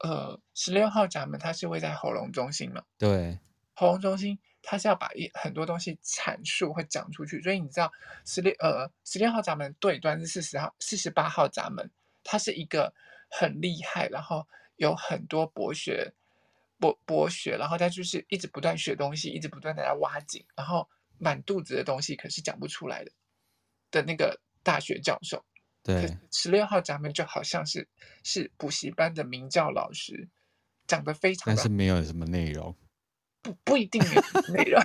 [0.00, 2.82] 呃，十六号闸门它是位在喉咙中心嘛？
[2.98, 3.38] 对，
[3.72, 7.92] 喉咙中心它是要把一很多东西阐述会讲出去，所以你知道，
[8.24, 11.88] 十六呃十六号闸门对端是四十号四十八号闸门，
[12.24, 12.92] 它是一个。
[13.28, 14.46] 很厉害，然后
[14.76, 16.12] 有很多博学
[16.78, 23.10] 博博学，然后他就是一直不断学东西，一直不断的在挖井，然后满肚子的东西，可是讲不出来的
[23.90, 25.44] 的那个大学教授。
[25.82, 27.88] 对，十六号咱们就好像是
[28.24, 30.28] 是补习班的名教老师，
[30.86, 32.76] 讲的非常的，但是没有什么内容，
[33.40, 34.22] 不不一定没有
[34.54, 34.82] 内容。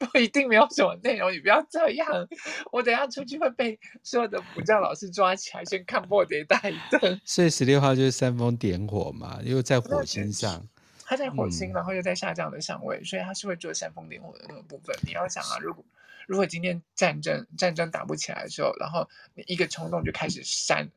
[0.00, 2.26] 不一定没有什么内容，你不要这样。
[2.72, 7.20] 我等下出去会被所有的补教老师抓起来，先看破得带一顿。
[7.24, 10.66] 所以十六号就是煽风点火嘛，又在火星上。
[11.04, 14.96] 他在火星，然后又在下降的相位，嗯，所以他是会做煽风点火的那个部分。
[15.02, 15.84] 你要想啊，如果
[16.26, 20.88] 如果今天战争战争打不起来的时候，然后你一个冲动就开始煽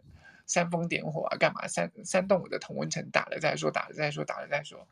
[0.45, 4.87] 煽风点火啊，干嘛煽煽动我的同温层，打了再说，打了再说，打了再说。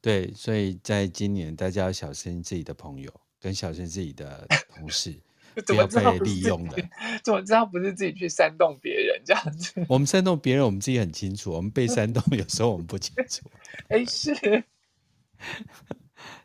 [0.00, 4.46] 对，所以在今年，大家要小心自己的朋友，跟小心自己的
[4.76, 5.14] 同事，
[5.66, 6.76] 不要被利用了。
[7.24, 9.84] 怎么知道不是自己去煽动别人这样子？
[9.88, 13.50] 我们 煽动别人，我们自己很清楚；我们被煽动，有时候我们不清楚。
[13.88, 14.64] 哎，是。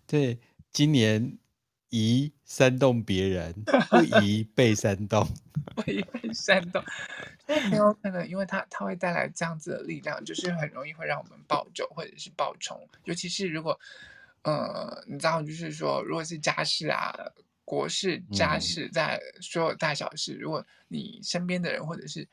[0.08, 0.40] 对，
[0.72, 1.38] 今年
[1.96, 3.54] 宜煽动别人，
[3.92, 5.24] 不宜被煽动。
[5.76, 6.84] 不宜被煽动。
[7.46, 12.90] 所以很有可能，因为它它会带来这样子的力量，就是很容易会让我们暴走或者是暴冲。
[13.04, 13.80] 尤其是如果，
[14.42, 17.14] 呃，你知道，就是说，如果是家事啊、
[17.64, 22.28] 国事、家事，在所有大小事，嗯、如果你身边的人或者是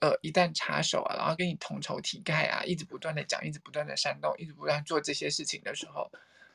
[0.00, 6.10] 呃一旦插手啊，然后跟你同仇敌忾啊，一直不断的讲，一直不断的煽动，一直不断做这些事情的时候，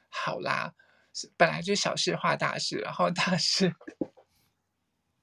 [0.10, 0.87] 好啦，是
[1.38, 3.74] 本来就小事化大事，然后大事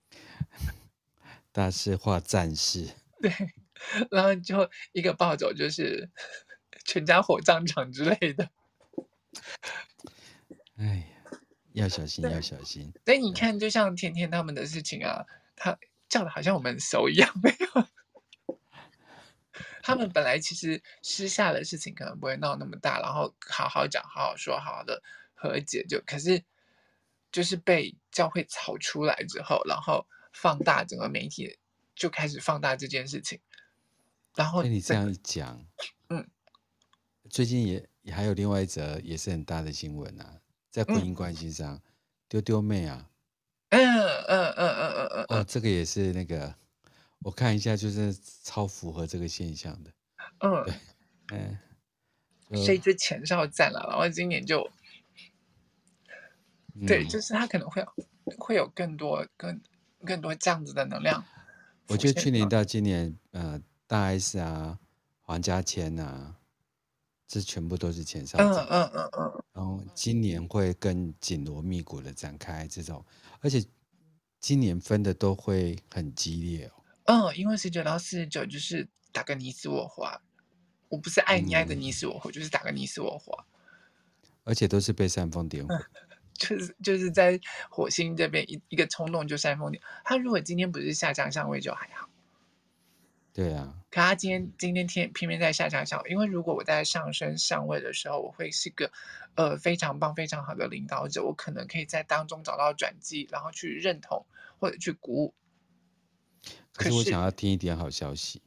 [1.53, 2.91] 大事化战事，
[3.21, 3.33] 对，
[4.11, 6.11] 然后就一个暴走就是
[6.85, 8.51] 全家火葬场之类的，
[10.77, 11.05] 哎呀。
[11.75, 12.93] 要小心，要小心。
[13.05, 15.27] 所以你看，就像甜甜他们的事情啊，
[15.57, 15.77] 他
[16.09, 17.67] 叫的好像我们熟一样，没有。
[19.83, 25.03] 他们本来其实私下的事情可能不会闹那么大，然后好好讲，好好说，好好的
[25.35, 26.01] 和解就。
[26.07, 26.43] 可是
[27.31, 31.59] 就是被教会炒出来之后，然后放大整个媒体
[31.95, 33.41] 就开始放大这件事情。
[34.35, 35.67] 然后你这样一讲，
[36.09, 36.29] 嗯，
[37.31, 40.41] 最近也也还有另外一则也是很大的新闻啊。
[40.71, 41.81] 在婚姻关系上，
[42.29, 43.09] 丢丢妹啊，
[43.69, 46.53] 嗯嗯嗯嗯嗯嗯，哦，这个也是那个，
[47.21, 48.13] 我看一下，就是
[48.43, 49.93] 超符合这个现象的，
[50.41, 50.65] 嗯，
[51.29, 51.57] 对，
[52.51, 54.69] 嗯，所以就前哨战了，然后今年就，
[56.87, 57.89] 对，就是他可能会有
[58.39, 59.61] 会有更多更
[60.05, 61.25] 更多这样子的能量。
[61.89, 64.79] 我觉得去年到今年，呃，大 S 啊，
[65.21, 66.37] 黄家千啊。
[67.27, 73.05] 这全部都是前哨战，嗯嗯嗯嗯，然后今年会更紧锣密鼓的展开这种，
[73.41, 73.65] 而且
[74.39, 76.73] 今年分的都会很激烈哦。
[77.07, 80.21] 嗯，因为十九到四十九就是打个你死我活，
[80.91, 83.45] 我不是爱你爱的你死我活，嗯、就是打个你死我活，
[84.45, 85.81] 而且都是被煽风点火，嗯、
[86.35, 92.09] 就是就是在火星这边一一个冲动就煽风点，他如果今天不是下降相位就还好。
[93.33, 98.93] 对啊，可他今天今天天偏偏在下降上，因为如果我在上升上位的时候，我会是个
[99.35, 104.25] 呃非常棒非常好的领导者，我可能可以在当中找到转机，然后去认同
[104.61, 105.35] 或者去鼓舞。
[106.75, 108.41] 可是我想要听一点好消息，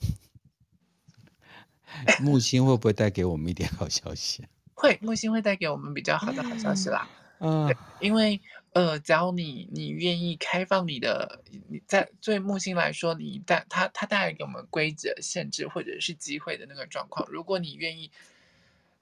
[2.20, 4.46] 木星会不会带给我们一点好消息？
[4.80, 7.08] 会，木星会带给我们比较好的好消息啦。
[7.38, 8.40] 嗯，对，因为。
[8.72, 17.28] 呃，只要你你愿意开放你的，你在对木星来说，你带它它带来给我们规则、限制或者是机会的那个状况。
[17.32, 18.12] 如果你愿意，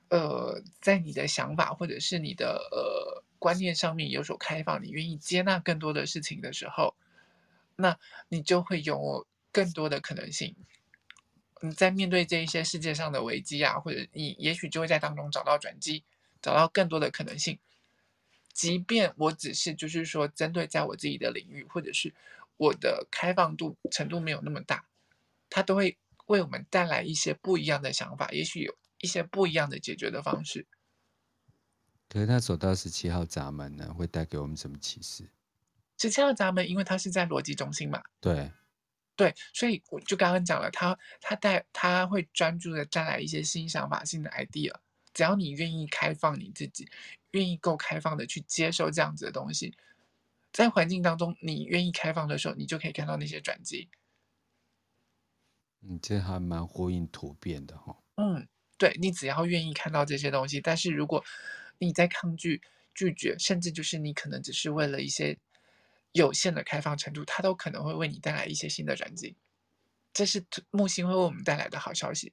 [0.09, 6.95] 呃，在你的想法或者是你的呃观念上面有所开放，你愿意接纳更多的事情的时候，
[7.77, 7.99] 那
[8.31, 10.57] 你就会有更多的可能性。
[11.61, 16.05] 你在面对这一些世界上的危机啊，或者你也许就会在当中找到转机，
[16.41, 17.59] 找到更多的可能性。
[18.53, 22.15] 即便我只是就是说，针对在我自己的领域，或者是
[22.57, 24.85] 我的开放度程度没有那么大，
[25.49, 25.97] 它都会
[26.27, 30.67] 为我们带来一些不一样的想法，也许有一些不一样的解决的方式。
[32.09, 35.29] 可是他走到十七号闸门呢，会带给我们什么启示？
[35.99, 38.03] 十七号闸门，因为它是在逻辑中心嘛。
[38.21, 38.51] 对，
[39.19, 44.73] 对，所以我就刚刚讲了，他他带他会专注的带来一些新想法、新的 idea。
[45.13, 46.89] 只要你愿意开放你自己。
[47.33, 49.77] 愿意够开放的去接受这样子的东西，
[50.51, 53.91] 在环境当中，你愿意开放的时候，你就可以看到那些转机。
[55.81, 57.99] 你这还蛮呼应突变的哈。
[58.17, 58.49] 嗯，
[58.79, 61.23] 对，你只要愿意看到这些东西，但是如果
[61.77, 62.63] 你在抗拒、
[62.95, 65.39] 拒绝，甚至就是你可能只是为了一些
[66.13, 69.37] 有限的开放程度，它都可能会为你带来一些新的转机。
[70.13, 72.33] 这是木星会为我们带来的好消息。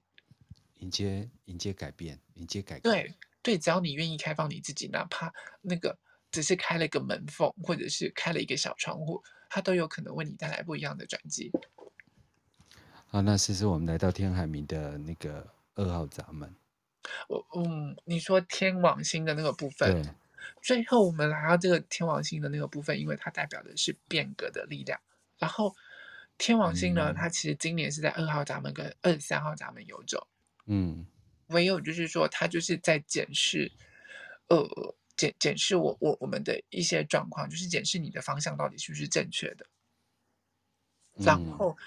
[0.79, 2.81] 迎接，迎接改变，迎接改变。
[2.81, 3.15] 对。
[3.45, 5.99] 对，只要你愿意开放你自己，哪怕那个
[6.31, 11.51] 只是开了一个门缝，或者是开了一个小窗户，它都有可能为你带来不一样的转机。
[13.05, 16.55] 好，那试试我们来到天海明的那个二号闸门。
[17.29, 20.11] 我嗯，你说天王星的那个部分，对，
[20.61, 24.99] 最后我们来到这个天王星的那个部分，因为它代表的是变革的力量。
[25.37, 25.75] 然后
[26.37, 30.27] 天王星呢，嗯、它其实今年是在二号闸门跟二十三号闸门游走。
[30.67, 31.05] 嗯。
[31.49, 33.71] 唯有就是说，它就是在检视，
[34.47, 39.67] 呃，检检视我我我们的一些状况，就是检视你的方向到底是不是正确的。
[41.13, 41.77] 然后，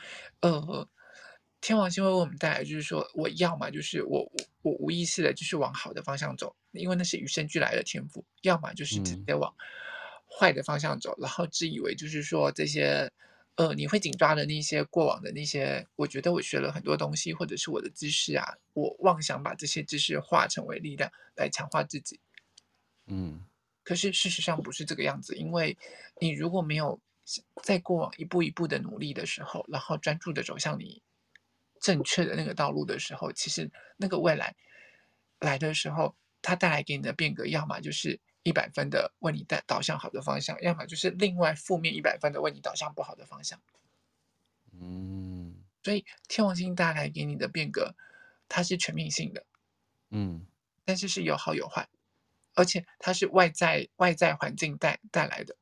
[0.41, 0.89] 呃，
[1.61, 4.33] 天王星会为我们带来，就是说，我要么就是我我
[4.63, 9.55] 我无意识的，就是往好的方向走，因为那是与生俱来的天赋；要么就是直接往
[10.39, 13.11] 坏的方向走，然后自以为就是说这些。
[13.59, 22.21] 呃，你会紧抓的那些过往的那些，我觉得我学了很多东西，或者是我的知识啊，我妄想把这些知识化成为力量来强化自己。
[23.09, 23.45] 嗯，
[23.83, 25.77] 可是事实上不是这个样子，因为
[26.21, 27.01] 你如果没有
[27.65, 31.03] 在过往一步一步的努力的时候，然后专注的走向你
[31.81, 34.55] 正确的那个道路的时候，其实那个未来
[35.41, 43.61] 来的时候，它带来给你的变革，要么就是一百分的为你带导向好的方向，要么就是另外负面一百分的为你导向不好的方向。
[44.73, 47.95] 嗯，所以天王星带来给你的变革，
[48.49, 49.45] 它是全面性的，
[50.11, 50.47] 嗯，
[50.85, 51.89] 但是是有好有坏，
[52.55, 55.57] 而且它是外在外在环境带带来的。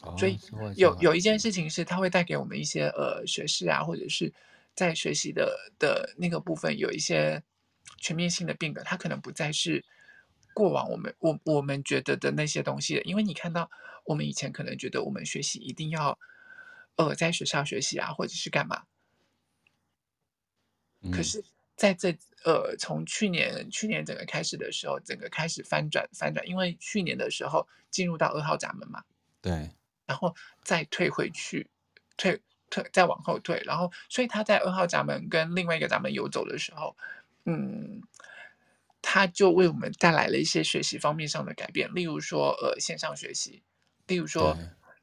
[0.00, 0.38] 哦、所以
[0.76, 4.32] 有有一件事情是它会带给我们一些呃学识啊，或者是
[4.74, 7.42] 在学习的的那个部分有一些
[7.98, 9.84] 全面性的变革，它可能不再是。
[10.56, 13.68] 过往我们我我们觉得的那些东西，因为你看到
[14.04, 16.16] 我们以前可能觉得我们学习一定要，
[16.94, 18.84] 呃，在学校学习啊，或者是干嘛。
[21.10, 29.02] 可是在这呃，从去年去年整个开始的时候，整个开始翻转翻转，因为去年的时候进入到二号闸门嘛，
[29.44, 29.70] 对，
[30.06, 30.34] 然后
[30.64, 31.68] 再退回去，
[32.16, 32.40] 退
[32.70, 36.96] 退再往后退，然后所以他在二号闸门跟另外一个闸门游走的时候，
[37.44, 38.02] 嗯。
[39.06, 43.62] 他就为我们带来了一些学习方面上的改变，例如说，呃，线上学习，
[44.06, 44.56] 例如说，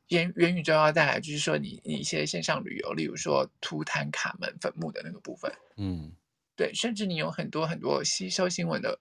[0.07, 6.11] 元元宇宙要带来，就是说你，你你一些线上旅游，例如说，图坦卡门坟墓的那个部分，嗯，
[6.55, 8.99] 对，甚至你有很多很多吸收新闻的、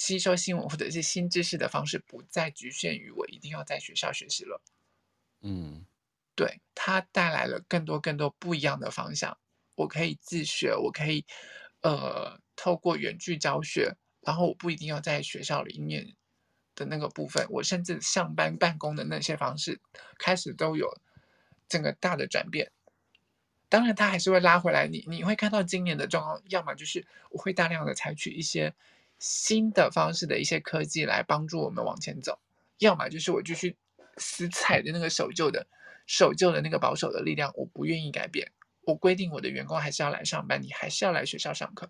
[0.00, 4.62] 吸收新闻或者是新知识的方式，不再局限于我一定要在学校学习了，
[5.42, 5.84] 嗯，
[6.34, 9.36] 对，它带来了更多更多不一样的方向，
[9.74, 11.26] 我可以自学，我可以，
[11.82, 13.94] 呃，透过远距教学。
[14.22, 16.14] 然后我不一定要在学校里面
[16.74, 19.80] 的那个部分，我甚至上班办公的那些方式
[20.18, 20.94] 开始都有
[21.68, 22.70] 整个大的转变。
[23.68, 24.86] 当然，它还是会拉回来。
[24.86, 28.74] 你你会看到今年的状况，要么就是我会大量的采取一些
[29.20, 32.40] 新的方式的一些科技来帮助我们往前走，
[32.78, 33.76] 要么就是我继续
[34.16, 35.64] 死踩着那个守旧的
[36.06, 38.50] 守旧的那个保守的力量，我不愿意改变。
[38.82, 41.88] 我规定我的员工还是要来上班，你还是要来学校上课。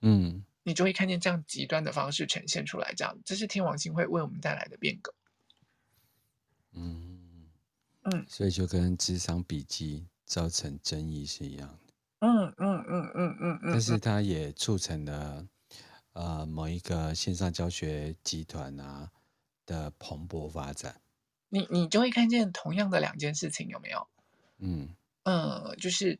[0.00, 0.44] 嗯。
[0.64, 5.14] 你就会看见这样极端的方式呈现出来，这样这是天王星会为我们带来的变革。
[6.74, 7.48] 嗯
[8.02, 11.94] 嗯，所以就跟智商笔记造成争议是一样的。
[12.18, 13.72] 嗯嗯嗯嗯嗯嗯。
[13.72, 15.48] 但是它也促成了
[16.18, 19.12] 呃某一个线上教学集团啊
[19.64, 21.00] 的蓬勃发展。
[21.48, 24.08] 你你就会看见同样的两件事情有没有？
[24.58, 26.18] 嗯呃，就是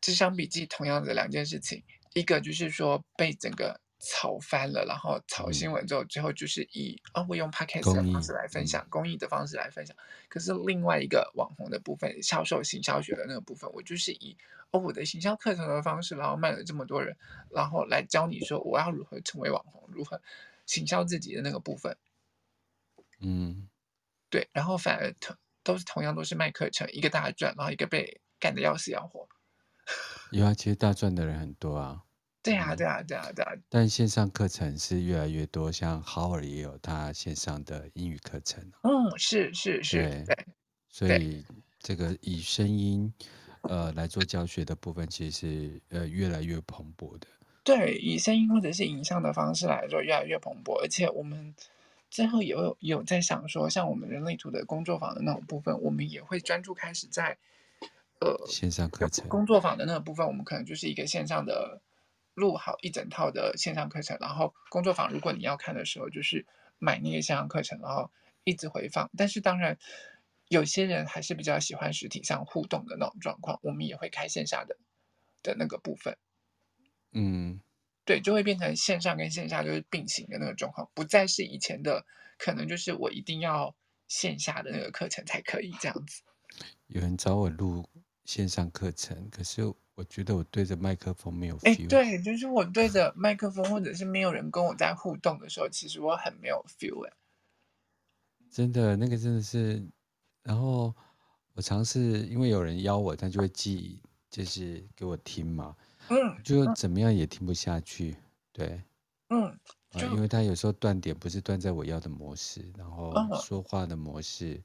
[0.00, 1.82] 智商笔记同样的两件事情。
[2.14, 9.96] 一个就是说被整个炒翻了，然后炒新闻之后，最后就是以啊、哦，我用 podcast 的方式来分享，公益的方式来分享。
[10.28, 14.36] 可是另外一个网红的部分，销售行销学的那个部分，我就是以
[14.70, 17.16] 哦我的行销课程的方式，然后卖了这么多人，
[17.50, 20.20] 然后来教你说我要如何成为网红，如何
[20.64, 21.96] 行销自己的那个部分。
[23.20, 23.68] 嗯，
[24.30, 29.28] 对，然后反而同都是同样都是卖课程，一个大赚，然后一个被干的要死要活。
[30.30, 32.04] 有啊，其实大赚的人很多啊。
[32.42, 33.52] 对啊，对啊，对啊，对啊。
[33.68, 38.62] 但线上课程是越来越多，像 Howard 也有他线上的英语课程。
[38.82, 39.96] 嗯，是是是。
[39.96, 40.46] 对，对
[40.88, 41.44] 所以
[41.80, 43.12] 这个以声音
[43.62, 47.26] 呃来做教学的部分，其实是呃越来越蓬勃的。
[47.64, 50.80] 对，以声音或者是影像的方式来做，越来越蓬勃。
[50.80, 51.54] 而且我们
[52.08, 57.36] 最后也有有在想说，像我们人类图的工作坊的那种部分，我们也会专注开始在。
[58.20, 61.80] 呃，线上课程工作坊的那个部分，我们可能就是一个线上的
[62.38, 66.46] 录好一整套的线上课程，然后工作坊如果你要看的时候，就是
[66.78, 68.10] 买那个线上课程，然后
[68.44, 69.10] 一直回放。
[69.16, 69.76] 但是当然，
[70.48, 74.78] 有些人还是比较喜欢实体上互动的那种状况，我们也会开线下的
[75.42, 76.16] 的那个部分。
[77.12, 77.60] 嗯，
[78.04, 82.06] 对，就会变成线上跟线下就是并行的那个状况，不再是以前的
[82.38, 83.74] 可能就是我一定要
[84.06, 86.22] 线下的那个课程才可以这样子。
[86.86, 87.84] 有人找我录。
[88.24, 89.62] 线上课程，可是
[89.98, 91.84] 我觉得我对着麦克风没有 feel。
[91.84, 97.12] 哎，对，就是我对着麦克风，或者是没有人跟我在互动的时候，其实我很没有 feel 哎。
[98.48, 99.84] 真的，那个真的是，
[100.44, 100.94] 然后
[101.54, 104.00] 我尝试，因为有人邀我，他就会记，
[104.30, 105.74] 就是给我听嘛。
[106.10, 106.40] 嗯。
[106.44, 108.16] 就怎么样也听不下去，
[108.52, 108.80] 对。
[109.30, 109.46] 嗯。
[109.90, 113.12] 啊，因为他有时候断点不是断在我要的模式，然后
[113.42, 114.62] 说话的模式，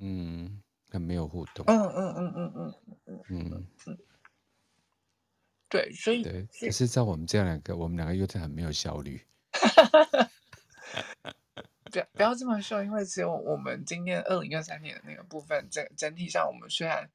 [0.00, 0.60] 嗯。
[0.90, 1.64] 很没有互动。
[1.68, 2.74] 嗯嗯嗯嗯嗯
[3.06, 3.98] 嗯嗯嗯。
[5.72, 9.26] 对，所以对，可是在我们这样两个，我们两个又是很没有效率。
[11.90, 17.08] 对，不要这么说，因为只有我们今天二零二三年的那个部分，整整体上我们虽然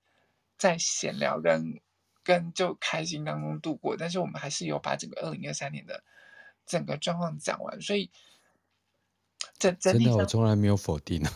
[0.58, 1.80] 在闲聊跟
[2.24, 6.04] 跟就开心当中度过，但是我们还是有把整个二零二三年的
[6.66, 8.10] 整个状况讲完，所以
[9.60, 11.32] 整整体真的我从来没有否定啊。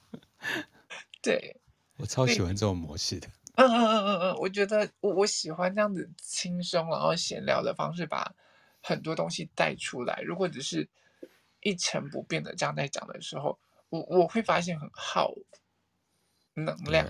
[1.22, 1.56] 对，
[1.96, 3.26] 我超喜欢这种模式的。
[3.66, 8.34] 嗯嗯嗯嗯嗯，我觉得我我喜欢这样子轻松然后闲聊的方式把，
[8.80, 10.22] 很多东西带出来。
[10.22, 10.88] 如果只是
[11.60, 13.58] 一成不变的这样在讲的时候，
[13.90, 15.34] 我我会发现很耗
[16.54, 17.06] 能量。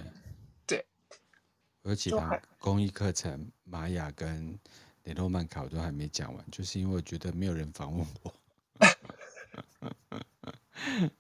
[0.66, 0.86] 对，对
[1.82, 4.58] 我有几堂公益课程，玛雅跟
[5.04, 8.34] 雷诺曼卡我都还没讲完，就是因为我觉得没有人访问我。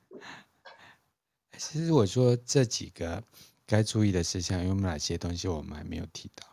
[1.56, 3.22] 其实我说这几个
[3.70, 6.44] 该注意的事项有哪些东西，我们还没有提到。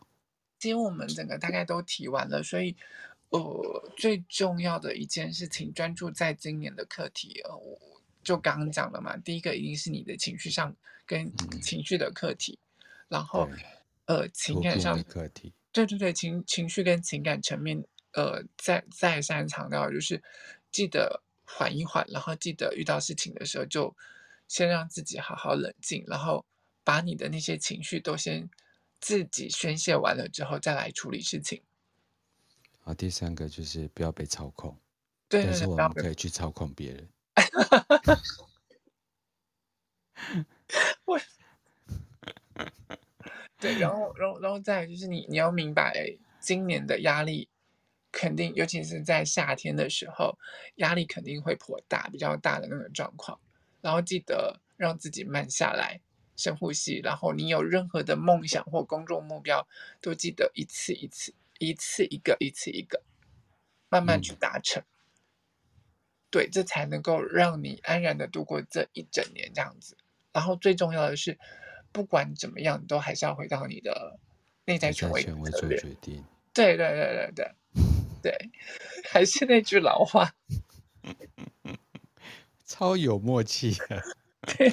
[0.59, 2.75] 其实我们整个大概都提完了，所以
[3.29, 7.41] 呃，最重要的一件事情，专注在今年的课题。
[7.45, 7.79] 呃，我
[8.23, 10.75] 就刚刚讲了嘛，第一个一定是你的情绪上
[11.07, 13.49] 跟情绪的课题，嗯、然后
[14.05, 15.51] 呃，情感上的课题。
[15.71, 17.83] 对对对，情情绪跟情感层面，
[18.13, 20.21] 呃，再再三强调，就是
[20.71, 23.95] 记得缓一缓，然后记得遇到事情的时候，就
[24.47, 26.45] 先让自己好好冷静，然后
[26.87, 28.49] 把你的那些情绪都先
[29.01, 31.61] 自己宣泄完了之后，再来处理事情。
[32.79, 34.79] 好，第三个就是不要被操控，
[35.27, 37.09] 对，但是我们可以去操控别人。
[41.03, 41.19] 我。
[43.59, 45.93] 对，然后，然后，然后再就是你，你要明白，
[46.39, 47.49] 今年的压力
[48.13, 50.39] 肯定，尤其是在夏天的时候，
[50.75, 53.37] 压力肯定会颇大，比较大的那种状况。
[53.81, 55.99] 然后记得让自己慢下来，
[56.37, 57.01] 深呼吸。
[57.03, 59.67] 然后你有任何的梦想或工作目标，
[59.99, 63.03] 都记得一次一次，一次一个，一次一个，
[63.89, 64.81] 慢慢去达成。
[64.81, 65.83] 嗯、
[66.29, 69.97] 对，这才能够让你安然的度过这一整年这样子。
[70.31, 71.37] 然后最重要的是。
[71.93, 74.19] 不管怎么样，都还是要回到你的
[74.65, 76.23] 内在权威做决定。
[76.53, 77.51] 对对对对对
[78.21, 78.49] 对，
[79.09, 80.31] 还是那句老话，
[82.65, 84.03] 超有默契的。
[84.57, 84.69] 对，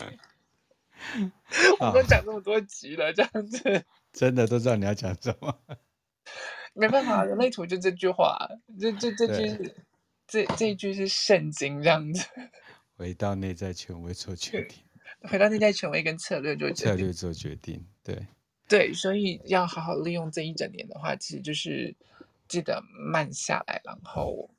[1.80, 5.58] 我们讲这么多集了，这样子 真的都知道你要讲什么。
[6.74, 8.48] 没办法，人类图就这句话，
[8.80, 9.74] 这这这句
[10.26, 12.26] 这这一句是圣经，这样子。
[12.96, 14.78] 回到内在权威做决定。
[15.28, 18.26] 回到内在权威跟策略做决定，策略做决定，对
[18.68, 21.94] 对，所以要好好利用这一整年的话，其实就是
[22.48, 24.50] 记得慢下来，然后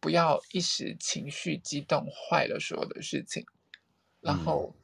[0.00, 3.44] 不要一时情绪激动坏了所有的事情，
[4.20, 4.74] 然后、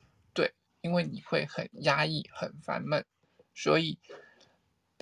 [0.84, 3.02] 因为你会很压抑、很烦闷，
[3.54, 3.98] 所以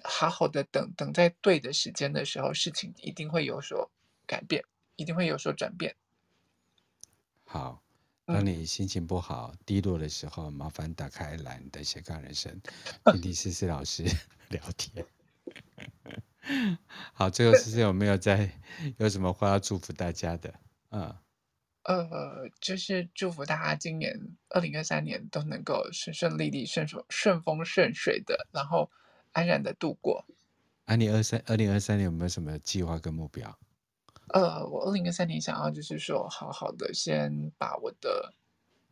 [0.05, 3.91] 好好的等等在对的时间的时候，事情一定会有所
[4.25, 4.65] 改变，
[4.95, 5.97] 一定会有所转变。
[7.45, 7.83] 好。
[8.25, 12.63] 当你心情不好、低落的时候，麻烦打开蓝的斜杠人生，
[13.13, 14.05] 听听思思老师
[14.49, 15.05] 聊天。
[17.13, 18.49] 好，最后思思有没有在
[18.99, 20.55] 有什么话要祝福大家的？
[20.91, 21.15] 嗯，
[21.85, 28.91] 呃，就是祝福大家今年二零二三年都能够顺顺利利、顺顺顺风顺水的，然后
[29.33, 30.25] 安然的度过。
[30.85, 33.59] 啊，你二三二零二三年有没有什么计划跟目标？
[34.29, 38.33] 呃，我二零二三年想要就是说，好好的先把我的，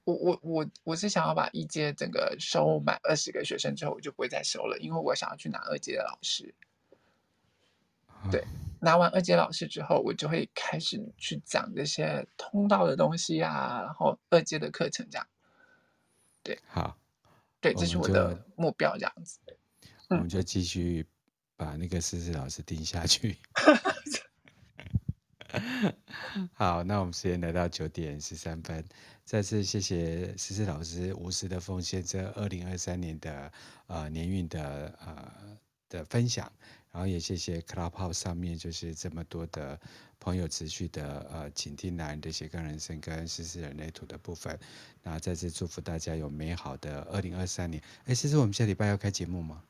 [0.04, 6.54] 我我我我是想要把一阶整个收满二十个学生之后，我就不会再收了，因为我想要去拿二阶的老师。
[8.30, 8.44] 对，
[8.80, 15.26] 拿完二阶老师之后，我就会开始去讲这些通道的东西啊，然后二阶的课程这样。
[16.42, 16.96] 对，好，
[17.60, 19.38] 对，这是我的目标，这样子。
[20.08, 21.06] 我们就继续
[21.56, 23.36] 把那个思思老师盯下去。
[26.54, 28.84] 好，那我们时间来到九点十三分，
[29.24, 33.52] 再次谢谢思思老师无私的奉献，这二零二三年的
[33.86, 35.58] 呃年运的呃
[35.88, 36.50] 的分享，
[36.92, 39.78] 然后也谢谢 Clubhouse 上面就是这么多的
[40.18, 44.58] 朋友持续的呃倾听男人的斜杠人生跟思思人类图的部分，
[45.02, 47.82] 那再次祝福大家有美好的二零二三年。
[48.06, 49.62] 哎，思思，我们下礼拜要开节目吗？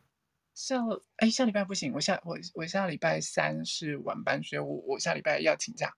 [0.55, 0.77] 下
[1.17, 5.95] 哎，下礼拜不行，我下我我下礼拜三是晚班，所以我我下礼拜要请假。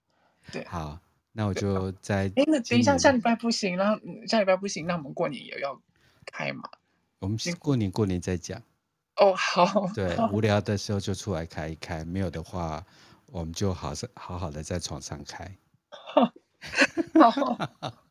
[0.51, 1.01] 对，好，
[1.32, 2.31] 那我就在。
[2.36, 5.81] 哎，那等一下，下礼拜不行，然后下礼拜不行，那我们过年也要
[6.27, 6.69] 开嘛？
[7.20, 8.61] 我们过年过年再讲。
[9.23, 9.86] 哦，好。
[9.94, 12.85] 对，无聊的时候就出来开一开，没有的话，
[13.27, 15.51] 我们就好好好的在床上开。
[16.05, 16.32] 好。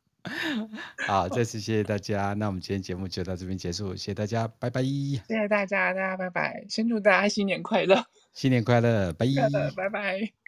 [1.08, 2.34] 好，再次谢谢大家。
[2.34, 4.84] 那我们今天节目就到这边结束，谢谢大家，拜拜。
[4.84, 6.64] 谢谢大家，大家拜拜。
[6.70, 10.41] 先祝大家新年快乐，新年快乐，拜拜，拜拜。